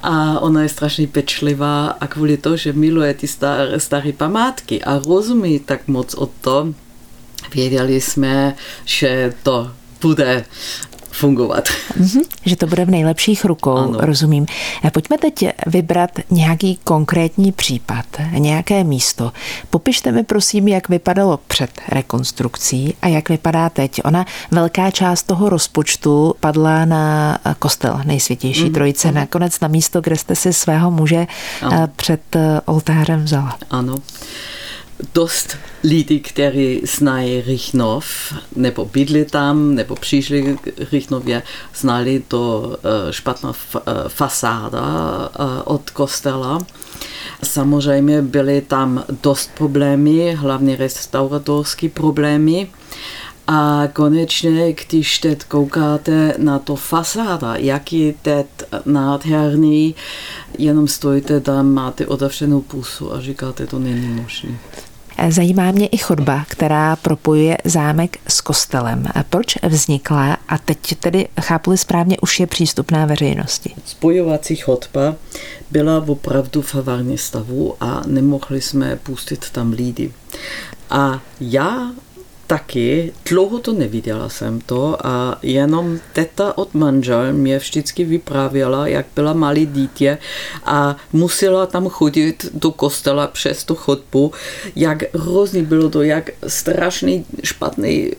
a 0.04 0.40
ona 0.40 0.64
je 0.64 0.70
strašně 0.70 1.08
pečlivá 1.08 1.88
a 1.88 2.08
kvůli 2.08 2.38
to, 2.38 2.58
že 2.58 2.74
miluje 2.74 3.14
ty 3.14 3.28
staré, 3.28 3.80
staré 3.80 4.14
památky 4.14 4.84
a 4.84 5.00
rozumí 5.00 5.60
tak 5.60 5.88
moc 5.88 6.14
o 6.14 6.26
to, 6.26 6.74
věděli 7.54 8.02
jsme, 8.02 8.56
že 8.86 9.34
to 9.44 9.72
bude 10.02 10.46
fungovat. 11.12 11.70
Mm-hmm, 12.00 12.22
že 12.46 12.56
to 12.56 12.68
bude 12.68 12.86
v 12.86 12.90
nejlepších 12.90 13.46
rukou, 13.46 13.78
ano. 13.78 13.98
rozumím. 14.02 14.46
Pojďme 14.94 15.18
teď 15.18 15.46
vybrat 15.68 16.12
nějaký 16.30 16.80
konkrétní 16.84 17.52
případ, 17.52 18.06
nějaké 18.32 18.84
místo. 18.84 19.32
Popište 19.70 20.12
mi 20.12 20.24
prosím, 20.24 20.68
jak 20.68 20.90
vypadalo 20.90 21.40
před 21.48 21.82
rekonstrukcí 21.90 22.96
a 23.02 23.08
jak 23.08 23.30
vypadá 23.30 23.70
teď. 23.70 24.02
Ona 24.06 24.26
velká 24.52 24.92
část 24.92 25.24
toho 25.24 25.50
rozpočtu 25.50 26.36
padla 26.40 26.86
na 26.86 27.38
kostel 27.60 28.02
nejsvětější 28.06 28.64
mm, 28.64 28.74
trojice, 28.74 29.08
mm. 29.08 29.14
nakonec 29.14 29.60
na 29.60 29.68
místo, 29.68 30.02
kde 30.02 30.18
jste 30.18 30.36
si 30.36 30.54
svého 30.54 30.92
muže 30.92 31.28
ano. 31.62 31.72
Eh, 31.84 31.90
před 31.96 32.36
eh, 32.36 32.62
oltářem 32.66 33.24
vzala. 33.24 33.58
Ano 33.70 33.96
dost 35.14 35.58
lidí, 35.84 36.20
kteří 36.20 36.82
znají 36.84 37.42
Rychnov, 37.42 38.34
nebo 38.56 38.86
bydli 38.86 39.26
tam, 39.26 39.76
nebo 39.76 39.96
přišli 39.96 40.58
k 40.62 40.92
Rychnově, 40.92 41.44
znali 41.76 42.24
to 42.28 42.76
eh, 42.84 43.14
špatná 43.14 43.54
eh, 43.76 43.80
fasáda 44.08 44.84
eh, 45.34 45.62
od 45.64 45.90
kostela. 45.90 46.60
Samozřejmě 47.44 48.22
byly 48.22 48.62
tam 48.62 49.04
dost 49.24 49.52
problémy, 49.58 50.36
hlavně 50.36 50.76
restauratorské 50.76 51.90
problémy. 51.90 52.68
A 53.48 53.88
konečně, 53.94 54.74
když 54.74 55.20
teď 55.20 55.44
koukáte 55.44 56.34
na 56.38 56.60
to 56.60 56.76
fasáda, 56.76 57.56
jak 57.56 57.94
je 57.94 58.14
teď 58.22 58.46
nádherný, 58.86 59.96
jenom 60.58 60.88
stojíte 60.88 61.40
tam, 61.40 61.74
máte 61.74 62.08
otevřenou 62.08 62.62
pusu 62.62 63.14
a 63.14 63.22
říkáte, 63.22 63.68
to 63.68 63.80
není 63.80 64.08
možné. 64.08 64.50
Zajímá 65.30 65.72
mě 65.72 65.88
i 65.88 65.98
chodba, 65.98 66.46
která 66.48 66.96
propojuje 66.96 67.58
zámek 67.64 68.18
s 68.28 68.42
kostelem. 68.42 69.08
Proč 69.30 69.58
vznikla 69.64 70.38
a 70.48 70.58
teď 70.58 70.96
tedy 71.00 71.28
chápu 71.42 71.78
správně, 71.78 72.18
už 72.20 72.40
je 72.40 72.48
přístupná 72.48 73.06
veřejnosti? 73.06 73.74
Spojovací 73.86 74.56
chodba 74.56 75.16
byla 75.72 76.04
opravdu 76.08 76.62
v 76.62 76.76
havární 76.76 77.18
stavu 77.18 77.76
a 77.80 78.02
nemohli 78.06 78.62
jsme 78.62 78.96
pustit 78.96 79.50
tam 79.50 79.72
lidi. 79.72 80.14
A 80.90 81.22
já 81.40 81.92
taky, 82.52 83.14
dlouho 83.30 83.60
to 83.60 83.74
neviděla 83.74 84.30
jsem 84.30 84.62
to 84.62 85.08
a 85.08 85.40
jenom 85.44 86.00
teta 86.14 86.58
od 86.58 86.74
manžel 86.74 87.34
mě 87.34 87.58
vždycky 87.58 88.06
vyprávěla, 88.06 88.88
jak 88.88 89.06
byla 89.16 89.34
malý 89.34 89.66
dítě 89.66 90.18
a 90.66 90.96
musela 91.14 91.66
tam 91.66 91.90
chodit 91.90 92.46
do 92.54 92.72
kostela 92.72 93.28
přes 93.28 93.64
tu 93.64 93.76
chodbu, 93.76 94.32
jak 94.76 95.16
hrozný 95.16 95.62
bylo 95.62 95.90
to, 95.90 96.02
jak 96.02 96.30
strašný, 96.48 97.26
špatný, 97.44 98.12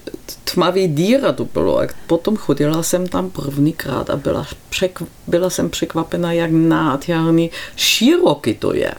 tmavý 0.54 0.88
díra 0.88 1.32
to 1.32 1.44
bylo. 1.44 1.80
A 1.80 1.86
potom 2.06 2.36
chodila 2.36 2.82
jsem 2.82 3.08
tam 3.08 3.30
prvníkrát 3.30 4.10
a 4.10 4.16
byla, 4.16 4.46
překv, 4.70 5.02
byla 5.26 5.50
jsem 5.50 5.70
překvapena, 5.70 6.32
jak 6.32 6.50
nádherný, 6.50 7.50
široký 7.76 8.54
to 8.54 8.74
je. 8.74 8.92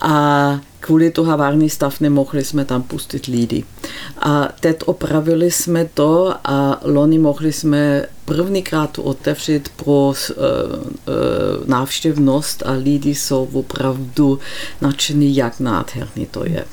A 0.00 0.60
kvůli 0.80 1.10
toho 1.10 1.30
havární 1.30 1.70
stav 1.70 2.00
nemohli 2.00 2.44
jsme 2.44 2.64
tam 2.64 2.82
pustit 2.82 3.26
lidi. 3.26 3.64
A 4.18 4.48
teď 4.60 4.76
opravili 4.84 5.50
jsme 5.50 5.84
to 5.84 6.34
a 6.44 6.80
loni 6.82 7.18
mohli 7.18 7.52
jsme 7.52 8.06
prvníkrát 8.24 8.98
otevřít 8.98 9.68
pro 9.68 9.92
uh, 9.92 10.12
uh, 10.12 10.14
návštěvnost 11.66 12.62
a 12.66 12.72
lidi 12.72 13.14
jsou 13.14 13.48
opravdu 13.52 14.38
nadšení, 14.80 15.36
jak 15.36 15.60
nádherný 15.60 16.26
to 16.26 16.44
je. 16.46 16.64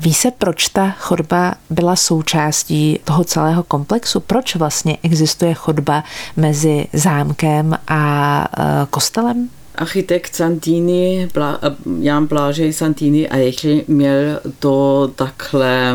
Ví 0.00 0.14
se, 0.14 0.30
proč 0.30 0.68
ta 0.68 0.90
chodba 0.90 1.54
byla 1.70 1.96
součástí 1.96 3.00
toho 3.04 3.24
celého 3.24 3.62
komplexu? 3.62 4.20
Proč 4.20 4.56
vlastně 4.56 4.98
existuje 5.02 5.54
chodba 5.54 6.04
mezi 6.36 6.86
zámkem 6.92 7.78
a 7.88 8.46
uh, 8.58 8.64
kostelem? 8.90 9.48
Architekt 9.74 10.34
Santini, 10.34 11.28
Jan 12.00 12.26
Blažej 12.26 12.72
Santini 12.72 13.28
Eichel 13.28 13.80
měl 13.88 14.40
to 14.58 15.10
takhle 15.16 15.94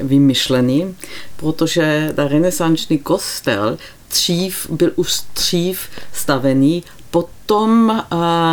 vymyšlený, 0.00 0.96
protože 1.36 2.12
ta 2.16 2.28
renesanční 2.28 2.98
kostel 2.98 3.78
dřív, 4.10 4.70
byl 4.70 4.92
už 4.96 5.20
dřív 5.34 5.80
stavený, 6.12 6.82
potom 7.10 8.02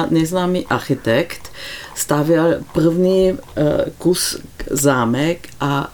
neznámý 0.09 0.65
architekt 0.65 1.51
stavěl 1.95 2.55
první 2.73 3.29
e, 3.29 3.37
kus 3.97 4.37
zámek 4.71 5.49
a 5.59 5.93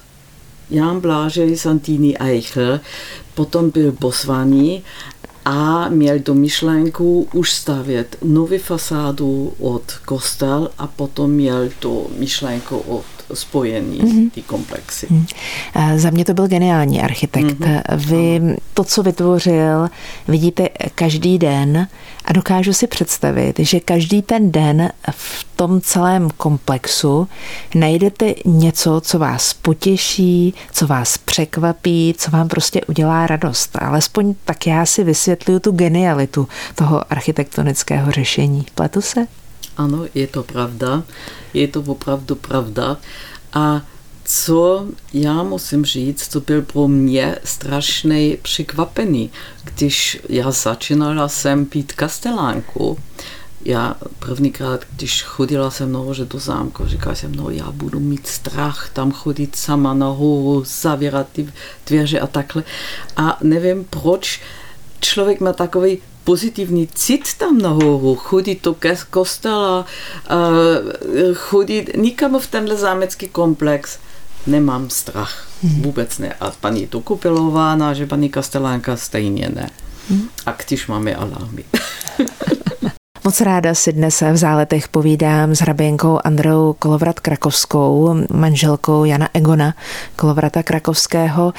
Jan 0.70 1.00
Blažej 1.00 1.58
Santini 1.58 2.18
Eichel 2.18 2.80
potom 3.34 3.70
byl 3.70 3.92
posvaný 3.92 4.84
a 5.46 5.90
měl 5.90 6.20
do 6.20 6.34
myšlenku 6.34 7.28
už 7.34 7.52
stavět 7.52 8.18
nový 8.24 8.58
fasádu 8.58 9.54
od 9.60 9.92
kostel 10.06 10.70
a 10.78 10.88
potom 10.88 11.32
měl 11.32 11.70
to 11.80 12.08
myšlenku 12.18 12.78
od 12.78 13.21
spojení 13.36 14.02
mm-hmm. 14.02 14.30
ty 14.32 14.42
komplexy. 14.42 15.08
Mm. 15.10 15.26
Za 15.96 16.10
mě 16.10 16.26
to 16.26 16.34
byl 16.34 16.48
geniální 16.48 17.02
architekt. 17.02 17.60
Mm-hmm. 17.60 17.82
Vy 17.96 18.56
to, 18.74 18.84
co 18.84 19.04
vytvořil, 19.04 19.90
vidíte 20.28 20.70
každý 20.96 21.38
den 21.38 21.88
a 22.26 22.34
dokážu 22.34 22.74
si 22.74 22.88
představit, 22.88 23.60
že 23.60 23.80
každý 23.80 24.22
ten 24.22 24.52
den 24.52 24.90
v 25.12 25.46
tom 25.56 25.82
celém 25.82 26.30
komplexu 26.38 27.28
najdete 27.76 28.34
něco, 28.46 29.02
co 29.02 29.20
vás 29.20 29.54
potěší, 29.54 30.54
co 30.72 30.88
vás 30.88 31.18
překvapí, 31.18 32.16
co 32.18 32.32
vám 32.32 32.48
prostě 32.48 32.82
udělá 32.86 33.28
radost. 33.28 33.78
Alespoň 33.82 34.36
tak 34.46 34.68
já 34.68 34.86
si 34.86 35.04
vysvětluju 35.04 35.60
tu 35.60 35.72
genialitu 35.72 36.48
toho 36.76 37.12
architektonického 37.12 38.12
řešení. 38.12 38.66
Pletu 38.76 39.02
se? 39.02 39.28
Ano, 39.78 40.06
je 40.16 40.28
to 40.28 40.44
pravda. 40.44 41.04
Je 41.54 41.68
to 41.68 41.82
opravdu 41.82 42.36
pravda. 42.36 42.98
A 43.54 43.82
co 44.24 44.86
já 45.14 45.44
musím 45.44 45.86
říct, 45.86 46.28
to 46.28 46.40
byl 46.40 46.62
pro 46.62 46.88
mě 46.88 47.36
strašný 47.44 48.38
překvapený, 48.42 49.32
když 49.64 50.20
já 50.30 50.52
začínala 50.52 51.28
jsem 51.28 51.66
pít 51.66 51.94
kastelánku, 51.94 52.98
já 53.66 53.96
prvníkrát, 54.20 54.86
když 54.96 55.24
chodila 55.24 55.72
jsem 55.72 55.92
nahoře 55.92 56.26
do 56.26 56.40
zámku, 56.40 56.86
říkala 56.86 57.16
jsem, 57.16 57.36
no 57.36 57.50
já 57.50 57.72
budu 57.72 58.00
mít 58.00 58.28
strach 58.28 58.90
tam 58.94 59.12
chodit 59.12 59.56
sama 59.56 59.94
nahoru, 59.94 60.64
zavírat 60.66 61.28
ty 61.32 61.54
dveře 61.88 62.20
a 62.20 62.28
takhle. 62.28 62.64
A 63.18 63.38
nevím 63.44 63.84
proč, 63.84 64.42
člověk 65.00 65.40
má 65.40 65.54
takový 65.54 65.98
pozitivní 66.24 66.88
cit 66.88 67.34
tam 67.38 67.58
nahoru, 67.58 68.16
chodit 68.16 68.64
do 68.64 68.76
kostela, 69.10 69.86
chodit 71.34 71.90
nikam 71.98 72.40
v 72.40 72.48
tenhle 72.48 72.76
zámecký 72.76 73.28
komplex, 73.28 74.00
nemám 74.48 74.90
strach. 74.90 75.48
Hmm. 75.64 75.82
Vůbec 75.82 76.18
ne. 76.18 76.34
A 76.40 76.52
paní 76.52 76.88
Tukupilová, 76.88 77.76
že 77.94 78.06
paní 78.06 78.30
Kastelánka 78.30 78.98
stejně 78.98 79.50
ne. 79.56 79.70
Hmm. 80.10 80.30
A 80.46 80.52
když 80.52 80.88
máme 80.88 81.16
alarmy. 81.16 81.64
Moc 83.24 83.42
ráda 83.42 83.74
si 83.74 83.94
dnes 83.94 84.22
v 84.22 84.38
záletech 84.38 84.88
povídám 84.88 85.56
s 85.56 85.60
hraběnkou 85.60 86.20
Androu 86.24 86.76
Kolovrat 86.80 87.20
Krakovskou, 87.20 88.16
manželkou 88.34 89.06
Jana 89.06 89.30
Egona 89.34 89.74
Kolovrata 90.16 90.64
Krakovského. 90.64 91.54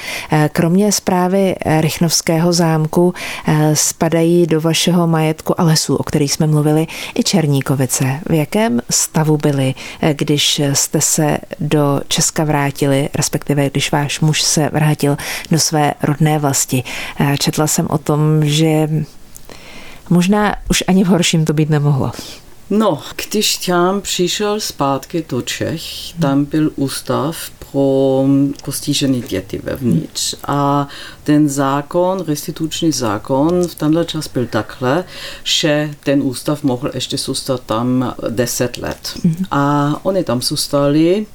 Kromě 0.51 0.91
zprávy 0.91 1.55
Rychnovského 1.79 2.53
zámku 2.53 3.13
eh, 3.47 3.75
spadají 3.75 4.47
do 4.47 4.61
vašeho 4.61 5.07
majetku 5.07 5.61
a 5.61 5.63
lesů, 5.63 5.95
o 5.95 6.03
kterých 6.03 6.33
jsme 6.33 6.47
mluvili, 6.47 6.87
i 7.19 7.23
Černíkovice. 7.23 8.19
V 8.29 8.33
jakém 8.33 8.81
stavu 8.89 9.37
byly, 9.37 9.75
eh, 10.01 10.13
když 10.13 10.61
jste 10.73 11.01
se 11.01 11.37
do 11.59 12.01
Česka 12.07 12.43
vrátili, 12.43 13.09
respektive 13.13 13.69
když 13.69 13.91
váš 13.91 14.19
muž 14.19 14.41
se 14.41 14.69
vrátil 14.73 15.17
do 15.51 15.59
své 15.59 15.93
rodné 16.03 16.39
vlasti? 16.39 16.83
Eh, 17.19 17.37
četla 17.37 17.67
jsem 17.67 17.87
o 17.89 17.97
tom, 17.97 18.45
že 18.45 18.89
Možná 20.09 20.55
už 20.69 20.83
ani 20.87 21.03
v 21.03 21.07
horším 21.07 21.45
to 21.45 21.53
být 21.53 21.69
nemohlo. 21.69 22.11
No, 22.69 23.01
když 23.15 23.57
tam 23.57 24.01
přišel 24.01 24.59
zpátky 24.59 25.25
do 25.29 25.41
Čech, 25.41 25.81
tam 26.19 26.45
byl 26.45 26.71
ústav 26.75 27.37
pro 27.59 28.25
postižené 28.65 29.19
děti 29.19 29.61
vevnitř. 29.63 30.35
A 30.47 30.87
ten 31.23 31.49
zákon, 31.49 32.23
restituční 32.27 32.91
zákon, 32.91 33.67
v 33.67 33.75
tenhle 33.75 34.05
čas 34.05 34.27
byl 34.27 34.45
takhle, 34.45 35.03
že 35.43 35.93
ten 36.03 36.21
ústav 36.23 36.63
mohl 36.63 36.91
ještě 36.93 37.17
zůstat 37.17 37.61
tam 37.65 38.15
10 38.29 38.77
let. 38.77 39.13
A 39.51 39.93
oni 40.03 40.23
tam 40.23 40.41
zůstali. 40.41 41.25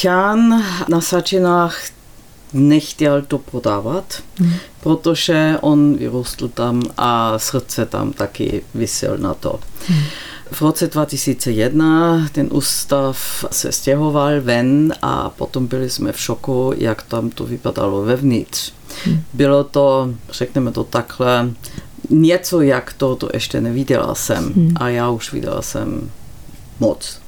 Tjan 0.00 0.64
na 0.88 1.00
začínách 1.00 1.80
nechtěl 2.52 3.22
to 3.22 3.38
prodávat, 3.38 4.22
mm. 4.40 4.52
protože 4.80 5.56
on 5.60 5.96
vyrostl 5.96 6.48
tam 6.48 6.82
a 6.96 7.38
srdce 7.38 7.86
tam 7.86 8.12
taky 8.12 8.62
vysil 8.74 9.18
na 9.18 9.34
to. 9.34 9.60
Mm. 9.88 9.96
V 10.52 10.62
roce 10.62 10.86
2001 10.86 12.28
ten 12.32 12.48
ústav 12.52 13.44
se 13.50 13.72
stěhoval 13.72 14.40
ven 14.40 14.94
a 15.02 15.30
potom 15.30 15.66
byli 15.66 15.90
jsme 15.90 16.12
v 16.12 16.20
šoku, 16.20 16.72
jak 16.76 17.02
tam 17.02 17.30
to 17.30 17.46
vypadalo 17.46 18.02
vevnitř. 18.02 18.72
Mm. 19.06 19.22
Bylo 19.32 19.64
to, 19.64 20.14
řekneme 20.32 20.72
to 20.72 20.84
takhle, 20.84 21.50
něco 22.10 22.60
jak 22.60 22.92
to, 22.92 23.16
to 23.16 23.28
ještě 23.34 23.60
neviděla 23.60 24.14
jsem 24.14 24.52
mm. 24.54 24.72
a 24.76 24.88
já 24.88 25.10
už 25.10 25.32
viděla 25.32 25.62
jsem 25.62 26.10
moc. 26.80 27.20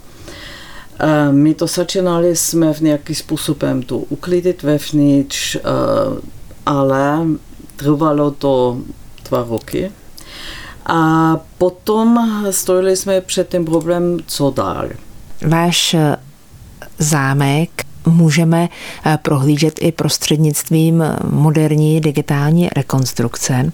My 1.30 1.54
to 1.54 1.66
začínali 1.66 2.36
jsme 2.36 2.72
v 2.74 2.80
nějakým 2.80 3.16
způsobem 3.16 3.82
to 3.82 3.98
uklidit 3.98 4.62
vevnitř, 4.62 5.56
ale 6.66 7.18
trvalo 7.76 8.30
to 8.30 8.78
dva 9.30 9.46
roky. 9.50 9.92
A 10.86 11.36
potom 11.58 12.18
stojili 12.50 12.96
jsme 12.96 13.20
před 13.20 13.48
tím 13.48 13.64
problém, 13.64 14.18
co 14.26 14.50
dál. 14.50 14.88
Váš 15.48 15.96
zámek 16.98 17.70
můžeme 18.06 18.68
eh, 19.06 19.18
prohlížet 19.22 19.78
i 19.82 19.92
prostřednictvím 19.92 21.04
moderní 21.30 22.00
digitální 22.00 22.68
rekonstrukce. 22.76 23.72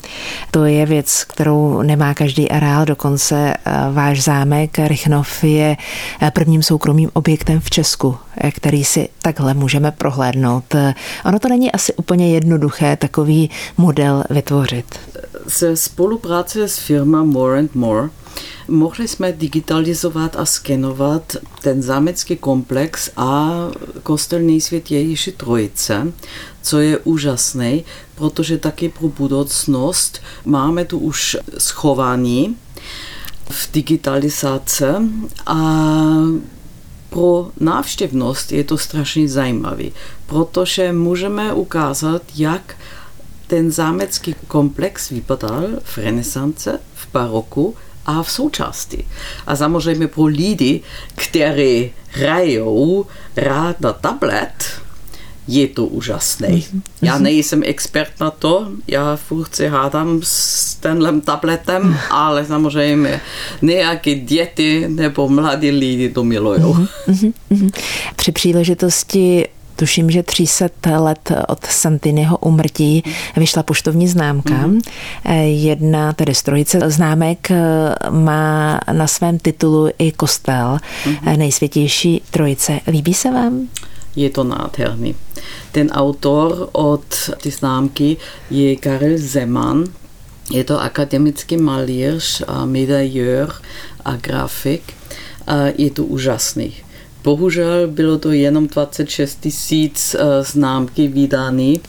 To 0.51 0.65
je 0.65 0.87
věc, 0.87 1.25
kterou 1.25 1.83
nemá 1.83 2.15
každý 2.15 2.51
areál, 2.51 2.85
dokonce 2.85 3.55
eh, 3.55 3.73
váš 3.93 4.23
zámek 4.23 4.79
Rychnov 4.79 5.45
je 5.45 5.77
eh, 6.23 6.31
prvním 6.31 6.63
soukromým 6.63 7.11
objektem 7.13 7.61
v 7.61 7.71
Česku, 7.71 8.17
který 8.55 8.85
si 8.85 9.09
takhle 9.23 9.55
můžeme 9.55 9.93
prohlédnout. 9.93 10.75
Ono 11.25 11.39
to 11.39 11.49
není 11.49 11.73
asi 11.73 11.95
úplně 11.95 12.35
jednoduché 12.35 12.97
takový 12.97 13.51
model 13.77 14.25
vytvořit. 14.31 14.99
Se 15.49 15.77
spolupráce 15.77 16.69
s 16.69 16.79
firma 16.79 17.25
More 17.25 17.59
and 17.59 17.75
More 17.75 18.09
Mohli 18.69 19.09
jsme 19.09 19.33
digitalizovat 19.33 20.37
a 20.37 20.45
skenovat 20.45 21.37
ten 21.63 21.83
zámecký 21.83 22.37
komplex 22.37 23.11
a 23.17 23.53
kostelný 24.03 24.61
svět 24.61 24.91
Ježíši 24.91 25.33
Trojice, 25.33 26.13
co 26.63 26.79
je 26.79 26.99
úžasné, 26.99 27.81
protože 28.15 28.59
taky 28.59 28.89
pro 28.89 29.09
budoucnost 29.09 30.21
máme 30.45 30.85
tu 30.85 30.99
už 30.99 31.37
schovaný 31.59 32.57
v 33.51 33.73
digitalizace 33.73 35.03
a 35.47 35.57
pro 37.11 37.51
návštěvnost 37.61 38.53
je 38.53 38.65
to 38.65 38.79
strašně 38.79 39.29
zajímavý, 39.29 39.93
protože 40.27 40.93
můžeme 40.93 41.53
ukázat, 41.55 42.23
jak 42.37 42.77
ten 43.47 43.71
zámecký 43.71 44.35
komplex 44.49 45.11
vypadal 45.11 45.67
v 45.83 45.99
renesance, 45.99 46.81
v 46.95 47.13
baroku 47.13 47.75
a 48.09 48.23
v 48.23 48.31
součásti. 48.31 49.05
A 49.47 49.57
samozřejmě 49.57 50.09
pro 50.09 50.25
lidi, 50.25 50.81
kteří 51.15 51.91
hrajou 52.11 53.07
rád 53.37 53.81
na 53.81 53.93
tablet, 53.93 54.65
je 55.49 55.69
to 55.69 55.87
úžasné. 55.87 56.49
Mm-hmm. 56.49 56.81
Já 57.03 57.19
nejsem 57.19 57.63
expert 57.67 58.21
na 58.21 58.31
to, 58.31 58.69
já 58.87 59.17
furt 59.17 59.55
se 59.55 59.69
hádám 59.69 60.21
s 60.23 60.75
tenhle 60.75 61.21
tabletem, 61.21 61.99
ale 62.11 62.47
samozřejmě 62.47 63.21
nějaké 63.63 64.15
děti 64.15 64.89
nebo 64.89 65.29
mladí 65.29 65.71
lidi 65.71 66.09
to 66.09 66.25
milují. 66.25 66.61
Mm-hmm. 66.61 67.71
Při 68.17 68.33
příležitosti 68.33 69.49
tuším, 69.79 70.11
že 70.11 70.23
300 70.23 71.01
let 71.01 71.33
od 71.49 71.65
Santiniho 71.65 72.37
umrtí 72.39 73.03
vyšla 73.37 73.63
poštovní 73.63 74.09
známka. 74.09 74.67
Mm-hmm. 74.67 74.81
Jedna, 75.43 76.13
tedy 76.13 76.35
strojice 76.35 76.91
známek, 76.91 77.49
má 78.11 78.81
na 78.93 79.07
svém 79.07 79.39
titulu 79.39 79.91
i 79.99 80.13
kostel 80.13 80.79
mm-hmm. 81.05 81.37
nejsvětější 81.37 82.23
trojice. 82.31 82.81
Líbí 82.87 83.15
se 83.15 83.31
vám? 83.31 83.69
Je 84.17 84.31
to 84.31 84.45
nádherný. 84.45 85.15
Ten 85.73 85.91
autor 85.91 86.69
od 86.73 87.05
ty 87.43 87.51
známky 87.51 88.17
je 88.51 88.77
Karel 88.77 89.19
Zeman. 89.19 89.85
Je 90.51 90.65
to 90.65 90.81
akademický 90.81 91.57
malíř, 91.57 92.43
medailleur 92.65 93.55
a 94.05 94.17
grafik. 94.17 94.83
Je 95.77 95.91
to 95.91 96.05
úžasný. 96.05 96.73
Bohužel 97.25 97.89
bylo 97.89 98.19
to 98.19 98.33
jenom 98.33 98.67
26 98.67 99.41
tisíc 99.41 100.15
eh, 100.15 100.45
známky 100.45 101.09
vydány 101.09 101.81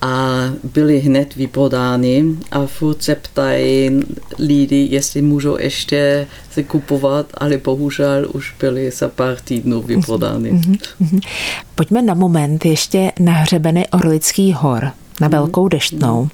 a 0.00 0.40
byly 0.74 1.00
hned 1.00 1.36
vypodány 1.36 2.24
a 2.50 2.66
furt 2.66 3.02
se 3.02 3.14
ptají 3.14 3.90
lidi, 4.38 4.88
jestli 4.90 5.22
můžou 5.22 5.58
ještě 5.58 6.26
se 6.50 6.62
kupovat, 6.62 7.26
ale 7.34 7.58
bohužel 7.58 8.28
už 8.34 8.54
byly 8.60 8.90
za 8.90 9.08
pár 9.08 9.36
týdnů 9.44 9.82
vypodány. 9.82 10.52
Mhm, 10.52 10.76
mhm. 11.00 11.20
Pojďme 11.74 12.02
na 12.02 12.14
moment 12.14 12.64
ještě 12.64 13.12
na 13.20 13.32
hřebeny 13.32 13.88
Orlických 13.88 14.56
hor 14.56 14.92
na. 15.20 15.28
Velkou 15.28 15.68
deštnou. 15.68 16.28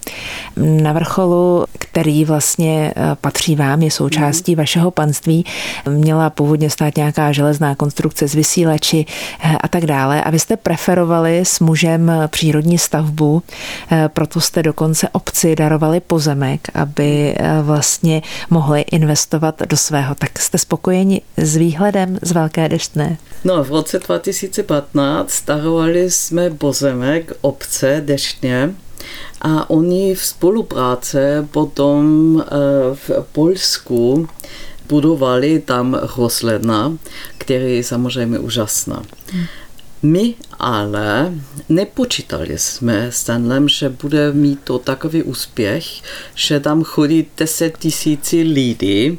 Na 0.56 0.92
vrcholu, 0.92 1.64
který 1.78 2.24
vlastně 2.24 2.92
eh, 2.96 3.16
patří 3.20 3.56
vám, 3.56 3.82
je 3.82 3.90
součástí 3.90 4.52
mhm. 4.52 4.58
vašeho 4.58 4.90
panství, 4.90 5.44
měla 5.88 6.30
původně 6.30 6.70
stát 6.70 6.96
nějaká 6.96 7.32
železná 7.32 7.74
konstrukce 7.74 8.28
z 8.28 8.34
vysílači 8.34 9.06
eh, 9.40 9.56
a 9.60 9.68
tak 9.68 9.86
dále. 9.86 10.22
A 10.22 10.30
vy 10.30 10.38
jste 10.38 10.56
preferovali 10.56 11.38
s 11.38 11.60
mužem 11.60 12.12
přírodní 12.26 12.78
stavbu, 12.78 13.42
eh, 13.90 14.08
proto 14.12 14.40
jste 14.40 14.62
dokonce 14.62 15.08
obci 15.08 15.56
darovali 15.56 16.00
pozemek, 16.00 16.68
aby 16.74 17.36
vlastně 17.62 18.22
mohli 18.50 18.80
investovat 18.80 19.62
do 19.68 19.76
svého. 19.76 20.14
Tak 20.14 20.38
jste 20.38 20.58
spokojeni 20.58 21.22
s 21.36 21.56
výhledem 21.56 22.18
z 22.22 22.32
Velké 22.32 22.68
deštné? 22.68 23.16
No, 23.44 23.64
v 23.64 23.70
roce 23.70 23.98
2015 23.98 25.44
darovali 25.46 26.10
jsme 26.10 26.50
pozemek 26.50 27.32
obce 27.40 28.02
Deštně 28.04 28.74
a 29.40 29.70
oni 29.70 30.14
v 30.14 30.24
spolupráce 30.24 31.48
potom 31.50 32.04
eh, 32.40 32.46
v 32.94 33.10
Polsku 33.32 34.28
budovali 34.88 35.58
tam 35.58 35.98
rostlina, 36.16 36.92
která 37.38 37.64
je 37.64 37.84
samozřejmě 37.84 38.38
úžasná. 38.38 39.02
My 40.02 40.34
ale 40.58 41.32
nepočítali 41.68 42.58
jsme 42.58 43.06
s 43.12 43.24
tenhle, 43.24 43.62
že 43.66 43.88
bude 43.88 44.32
mít 44.32 44.60
to 44.64 44.78
takový 44.78 45.22
úspěch, 45.22 45.84
že 46.34 46.60
tam 46.60 46.84
chodí 46.84 47.26
10 47.36 47.78
tisíci 47.78 48.42
lidí 48.42 49.18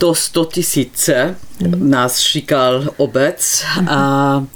do 0.00 0.14
100 0.14 0.44
tisíce, 0.44 1.36
mm. 1.60 1.90
nás 1.90 2.20
říkal 2.20 2.84
obec 2.96 3.62
mm. 3.80 3.88
a 3.88 4.46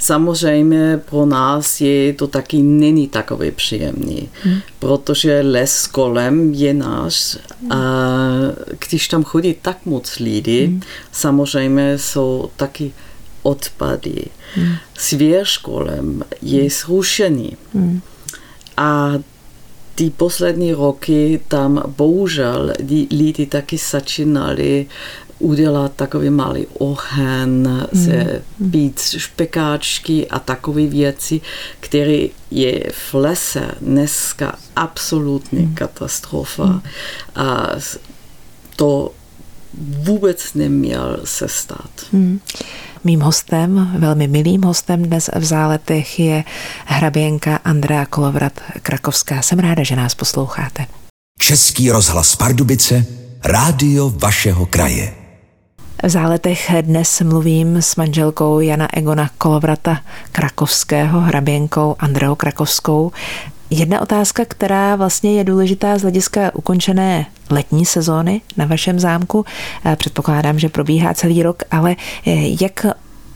samozřejmě 0.00 1.00
pro 1.10 1.26
nás 1.26 1.80
je 1.80 2.12
to 2.12 2.26
taky 2.26 2.62
není 2.62 3.08
takový 3.08 3.50
příjemný, 3.50 4.28
mm. 4.44 4.58
protože 4.78 5.40
les 5.40 5.86
kolem 5.86 6.54
je 6.54 6.74
náš 6.74 7.38
a 7.70 7.78
když 8.88 9.08
tam 9.08 9.24
chodí 9.24 9.54
tak 9.62 9.78
moc 9.84 10.18
lidí, 10.18 10.66
mm. 10.66 10.80
samozřejmě 11.12 11.98
jsou 11.98 12.50
taky 12.56 12.92
odpady. 13.42 14.24
Mm. 14.56 14.72
Svěř 14.94 15.58
kolem 15.58 16.22
je 16.42 16.70
zrušený. 16.70 17.56
Mm. 17.74 18.00
A 18.76 19.12
ty 19.94 20.10
poslední 20.10 20.72
roky 20.72 21.40
tam 21.48 21.82
bohužel 21.96 22.72
lidi 23.10 23.46
taky 23.46 23.76
začínali 23.76 24.86
udělat 25.40 25.92
takový 25.96 26.30
malý 26.30 26.66
ohen, 26.78 27.88
mm. 27.92 28.04
se 28.04 28.42
být 28.58 29.00
špekáčky 29.00 30.28
a 30.28 30.38
takové 30.38 30.86
věci, 30.86 31.40
které 31.80 32.26
je 32.50 32.90
v 32.92 33.14
lese 33.14 33.70
dneska 33.80 34.54
absolutní 34.76 35.66
mm. 35.66 35.74
katastrofa. 35.74 36.64
Mm. 36.64 36.80
A 37.34 37.66
to 38.76 39.12
vůbec 39.78 40.54
neměl 40.54 41.20
se 41.24 41.48
stát. 41.48 41.90
Mm. 42.12 42.40
Mým 43.04 43.20
hostem, 43.20 43.96
velmi 43.98 44.28
milým 44.28 44.62
hostem 44.62 45.02
dnes 45.02 45.30
v 45.36 45.44
záletech 45.44 46.20
je 46.20 46.44
hraběnka 46.86 47.56
Andrea 47.56 48.06
Kolovrat 48.06 48.60
Krakovská. 48.82 49.42
Jsem 49.42 49.58
ráda, 49.58 49.82
že 49.82 49.96
nás 49.96 50.14
posloucháte. 50.14 50.86
Český 51.38 51.90
rozhlas 51.90 52.36
Pardubice, 52.36 53.06
rádio 53.44 54.10
vašeho 54.10 54.66
kraje. 54.66 55.19
V 56.02 56.08
záletech 56.08 56.72
dnes 56.80 57.20
mluvím 57.20 57.76
s 57.76 57.96
manželkou 57.96 58.60
Jana 58.60 58.96
Egona 58.96 59.30
Kolovrata 59.38 60.00
Krakovského, 60.32 61.20
hraběnkou 61.20 61.96
Andreou 61.98 62.34
Krakovskou. 62.34 63.12
Jedna 63.70 64.00
otázka, 64.00 64.44
která 64.44 64.96
vlastně 64.96 65.32
je 65.34 65.44
důležitá 65.44 65.98
z 65.98 66.02
hlediska 66.02 66.54
ukončené 66.54 67.26
letní 67.50 67.86
sezóny 67.86 68.40
na 68.56 68.66
vašem 68.66 69.00
zámku. 69.00 69.44
Eh, 69.84 69.96
předpokládám, 69.96 70.58
že 70.58 70.68
probíhá 70.68 71.14
celý 71.14 71.42
rok, 71.42 71.62
ale 71.70 71.96
eh, 72.26 72.30
jak 72.60 72.86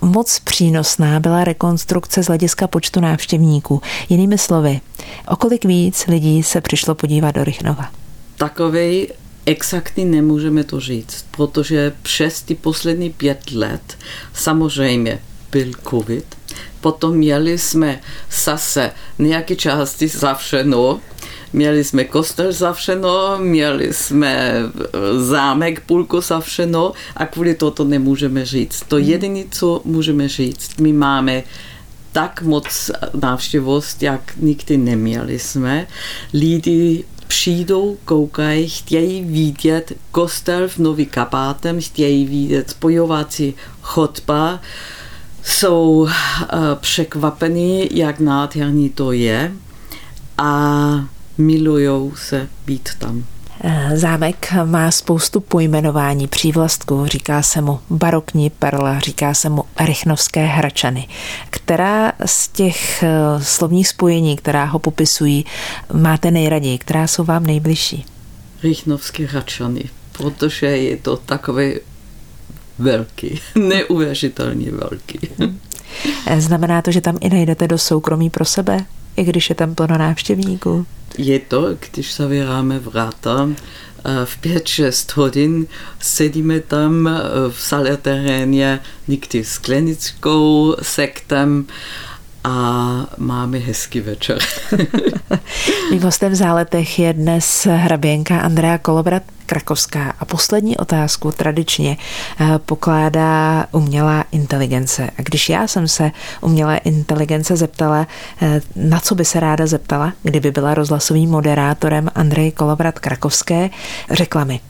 moc 0.00 0.38
přínosná 0.38 1.20
byla 1.20 1.44
rekonstrukce 1.44 2.22
z 2.22 2.26
hlediska 2.26 2.66
počtu 2.66 3.00
návštěvníků. 3.00 3.82
Jinými 4.08 4.38
slovy, 4.38 4.80
o 5.28 5.36
kolik 5.36 5.64
víc 5.64 6.06
lidí 6.06 6.42
se 6.42 6.60
přišlo 6.60 6.94
podívat 6.94 7.34
do 7.34 7.44
Rychnova? 7.44 7.88
Takovej 8.36 9.08
exaktně 9.46 10.04
nemůžeme 10.04 10.64
to 10.64 10.80
říct, 10.80 11.26
protože 11.30 11.92
přes 12.02 12.42
ty 12.42 12.54
poslední 12.54 13.10
pět 13.10 13.52
let 13.52 13.98
samozřejmě 14.34 15.22
byl 15.52 15.72
covid, 15.90 16.24
potom 16.80 17.16
měli 17.16 17.58
jsme 17.58 18.00
zase 18.44 18.92
nějaké 19.18 19.56
části 19.56 20.08
zavřeno, 20.08 21.00
Měli 21.54 21.84
jsme 21.84 22.04
kostel 22.04 22.52
zavřeno, 22.52 23.38
měli 23.38 23.92
jsme 23.92 24.54
zámek 25.18 25.80
půlku 25.80 26.20
zavřeno 26.20 26.92
a 27.16 27.26
kvůli 27.26 27.54
toto 27.54 27.84
nemůžeme 27.84 28.44
říct. 28.44 28.84
To 28.88 28.96
hmm. 28.96 29.04
jediné, 29.04 29.44
co 29.50 29.80
můžeme 29.84 30.28
říct, 30.28 30.80
my 30.80 30.92
máme 30.92 31.42
tak 32.12 32.42
moc 32.42 32.90
návštěvost, 33.22 34.02
jak 34.02 34.32
nikdy 34.36 34.76
neměli 34.76 35.38
jsme. 35.38 35.86
Lidi 36.32 37.04
přijdou, 37.34 37.96
koukají, 38.04 38.68
chtějí 38.68 39.24
vidět 39.24 39.92
kostel 40.10 40.68
v 40.68 40.78
Nový 40.78 41.06
Kapátem, 41.06 41.80
chtějí 41.80 42.26
vidět 42.26 42.70
spojovací 42.70 43.54
chodba, 43.82 44.60
jsou 45.42 45.90
uh, 45.90 46.08
překvapení, 46.74 47.88
jak 47.98 48.20
nádherný 48.20 48.90
to 48.90 49.12
je 49.12 49.52
a 50.38 51.04
milujou 51.38 52.12
se 52.16 52.48
být 52.66 52.88
tam. 52.98 53.24
Eh, 53.64 53.96
zámek 53.96 54.52
má 54.64 54.90
spoustu 54.90 55.40
pojmenování 55.40 56.26
přívlastků, 56.26 57.06
říká 57.06 57.42
se 57.42 57.60
mu 57.60 57.80
barokní 57.90 58.50
perla, 58.50 58.98
říká 58.98 59.34
se 59.34 59.48
mu 59.48 59.64
rychnovské 59.80 60.46
hračany. 60.46 61.08
Která 61.64 62.12
z 62.26 62.48
těch 62.48 63.02
eh, 63.02 63.08
slovních 63.42 63.88
spojení, 63.88 64.36
která 64.36 64.64
ho 64.64 64.78
popisují, 64.78 65.44
máte 65.92 66.30
nejraději? 66.30 66.78
Která 66.78 67.06
jsou 67.06 67.24
vám 67.24 67.46
nejbližší? 67.46 68.04
Rychnovské 68.62 69.26
hračany, 69.26 69.84
protože 70.12 70.66
je 70.66 70.96
to 70.96 71.16
takový 71.16 71.74
velký, 72.78 73.40
neuvěřitelně 73.54 74.70
velký. 74.70 75.18
Eh, 76.26 76.40
znamená 76.40 76.82
to, 76.82 76.90
že 76.90 77.00
tam 77.00 77.18
i 77.20 77.28
najdete 77.28 77.68
do 77.68 77.78
soukromí 77.78 78.30
pro 78.30 78.44
sebe, 78.44 78.84
i 79.16 79.24
když 79.24 79.48
je 79.48 79.54
tam 79.54 79.74
plno 79.74 79.98
návštěvníků? 79.98 80.86
je 81.18 81.38
to, 81.38 81.76
když 81.90 82.16
zavíráme 82.16 82.78
vráta, 82.78 83.48
v 84.24 84.38
5-6 84.42 85.16
hodin 85.16 85.66
sedíme 86.00 86.60
tam 86.60 87.10
v 87.50 87.60
sale 87.60 87.96
teréně, 87.96 88.80
někdy 89.08 89.44
s 89.44 89.58
klinickou 89.58 90.76
sektem 90.82 91.66
a 92.44 93.06
máme 93.18 93.58
hezký 93.58 94.00
večer. 94.00 94.38
Mým 95.90 96.02
hostem 96.02 96.32
v 96.32 96.34
záletech 96.34 96.98
je 96.98 97.12
dnes 97.12 97.66
hraběnka 97.70 98.38
Andrea 98.38 98.78
Kolobrat 98.78 99.22
Krakovská. 99.46 100.14
A 100.20 100.24
poslední 100.24 100.76
otázku 100.76 101.32
tradičně 101.32 101.96
eh, 102.40 102.58
pokládá 102.58 103.66
umělá 103.72 104.24
inteligence. 104.32 105.10
A 105.18 105.22
když 105.22 105.48
já 105.48 105.66
jsem 105.66 105.88
se 105.88 106.10
umělé 106.40 106.76
inteligence 106.76 107.56
zeptala, 107.56 108.06
eh, 108.42 108.60
na 108.76 109.00
co 109.00 109.14
by 109.14 109.24
se 109.24 109.40
ráda 109.40 109.66
zeptala, 109.66 110.12
kdyby 110.22 110.50
byla 110.50 110.74
rozhlasovým 110.74 111.30
moderátorem 111.30 112.10
Andrej 112.14 112.52
Kolobrat 112.52 112.98
Krakovské, 112.98 113.70
řekla 114.10 114.44
mi, 114.44 114.60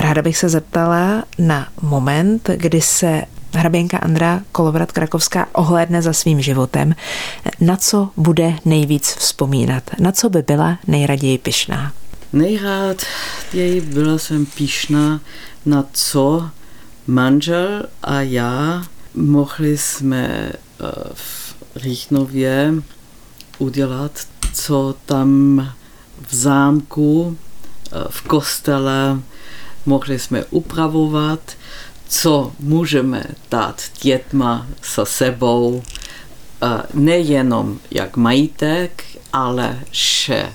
Ráda 0.00 0.22
bych 0.22 0.36
se 0.36 0.48
zeptala 0.48 1.24
na 1.38 1.68
moment, 1.82 2.50
kdy 2.56 2.80
se 2.80 3.22
hraběnka 3.56 3.98
Andra 3.98 4.40
Kolovrat 4.52 4.92
Krakovská 4.92 5.46
ohlédne 5.52 6.02
za 6.02 6.12
svým 6.12 6.42
životem, 6.42 6.94
na 7.60 7.76
co 7.76 8.08
bude 8.16 8.54
nejvíc 8.64 9.14
vzpomínat, 9.14 9.82
na 9.98 10.12
co 10.12 10.30
by 10.30 10.42
byla 10.42 10.78
nejraději 10.86 11.38
pyšná. 11.38 11.92
Nejrád 12.32 13.02
jej 13.52 13.80
byla 13.80 14.18
jsem 14.18 14.46
pyšná 14.46 15.20
na 15.66 15.84
co 15.92 16.50
manžel 17.06 17.82
a 18.02 18.20
já 18.20 18.84
mohli 19.14 19.78
jsme 19.78 20.26
eh, 20.28 20.54
v 21.14 21.56
Rýchnově 21.76 22.74
udělat, 23.58 24.12
co 24.54 24.94
tam 25.06 25.60
v 26.28 26.34
zámku, 26.34 27.38
eh, 27.92 28.04
v 28.10 28.20
kostele 28.20 29.20
mohli 29.86 30.18
jsme 30.18 30.44
upravovat, 30.44 31.40
co 32.08 32.52
můžeme 32.58 33.24
dát 33.50 33.82
dětma 34.02 34.66
se 34.82 35.06
sebou, 35.06 35.82
nejenom 36.94 37.78
jak 37.90 38.16
majitek, 38.16 39.04
ale 39.32 39.78
že 39.90 40.52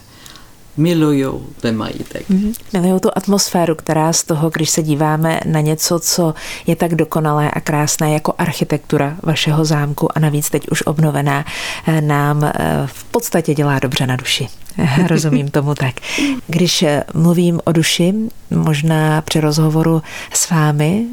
milují 0.81 1.25
ten 1.59 1.77
majitek. 1.77 2.29
Mm-hmm. 2.29 2.81
Milují 2.81 3.01
tu 3.01 3.09
atmosféru, 3.15 3.75
která 3.75 4.13
z 4.13 4.23
toho, 4.23 4.49
když 4.49 4.69
se 4.69 4.83
díváme 4.83 5.39
na 5.45 5.61
něco, 5.61 5.99
co 5.99 6.33
je 6.67 6.75
tak 6.75 6.95
dokonalé 6.95 7.51
a 7.51 7.59
krásné 7.59 8.13
jako 8.13 8.33
architektura 8.37 9.15
vašeho 9.23 9.65
zámku 9.65 10.17
a 10.17 10.19
navíc 10.19 10.49
teď 10.49 10.69
už 10.71 10.81
obnovená, 10.81 11.45
eh, 11.87 12.01
nám 12.01 12.43
eh, 12.43 12.51
v 12.85 13.03
podstatě 13.03 13.53
dělá 13.53 13.79
dobře 13.79 14.07
na 14.07 14.15
duši. 14.15 14.47
Rozumím 15.07 15.47
tomu 15.51 15.75
tak. 15.75 15.95
Když 16.47 16.83
eh, 16.83 17.03
mluvím 17.13 17.59
o 17.63 17.71
duši, 17.71 18.13
možná 18.49 19.21
při 19.21 19.39
rozhovoru 19.39 20.01
s 20.33 20.49
vámi, 20.49 21.05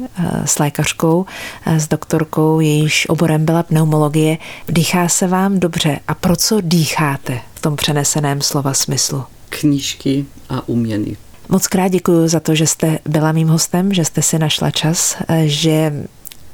s 0.45 0.59
lékařkou, 0.59 1.25
s 1.65 1.87
doktorkou, 1.87 2.59
jejíž 2.59 3.09
oborem 3.09 3.45
byla 3.45 3.63
pneumologie, 3.63 4.37
dýchá 4.67 5.07
se 5.07 5.27
vám 5.27 5.59
dobře. 5.59 5.99
A 6.07 6.13
pro 6.13 6.35
co 6.35 6.61
dýcháte 6.61 7.39
v 7.55 7.61
tom 7.61 7.75
přeneseném 7.75 8.41
slova 8.41 8.73
smyslu? 8.73 9.23
Knížky 9.49 10.25
a 10.49 10.67
umění. 10.67 11.17
Moc 11.49 11.67
krát 11.67 11.87
děkuji 11.87 12.27
za 12.27 12.39
to, 12.39 12.55
že 12.55 12.67
jste 12.67 12.99
byla 13.05 13.31
mým 13.31 13.47
hostem, 13.47 13.93
že 13.93 14.05
jste 14.05 14.21
si 14.21 14.39
našla 14.39 14.71
čas, 14.71 15.17
že 15.45 15.93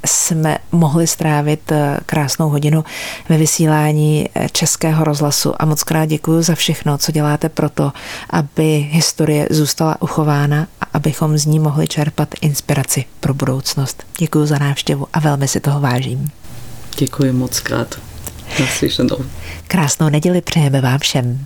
jsme 0.05 0.57
mohli 0.71 1.07
strávit 1.07 1.71
eh, 1.71 1.99
krásnou 2.05 2.49
hodinu 2.49 2.83
ve 3.29 3.37
vysílání 3.37 4.29
eh, 4.35 4.47
Českého 4.51 5.03
rozhlasu 5.03 5.61
a 5.61 5.65
moc 5.65 5.83
krát 5.83 6.05
děkuji 6.05 6.41
za 6.41 6.55
všechno, 6.55 6.97
co 6.97 7.11
děláte 7.11 7.49
pro 7.49 7.69
to, 7.69 7.91
aby 8.29 8.89
historie 8.91 9.47
zůstala 9.51 10.01
uchována 10.01 10.67
a 10.81 10.85
abychom 10.93 11.37
z 11.37 11.45
ní 11.45 11.59
mohli 11.59 11.87
čerpat 11.87 12.29
inspiraci 12.41 13.05
pro 13.19 13.33
budoucnost. 13.33 14.03
Děkuji 14.17 14.45
za 14.45 14.59
návštěvu 14.59 15.07
a 15.13 15.19
velmi 15.19 15.47
si 15.47 15.59
toho 15.59 15.79
vážím. 15.79 16.29
Děkuji 16.97 17.31
moc 17.31 17.59
krát. 17.59 17.99
Naslyšenou. 18.59 19.17
Krásnou 19.67 20.09
neděli 20.09 20.41
přejeme 20.41 20.81
vám 20.81 20.99
všem. 20.99 21.45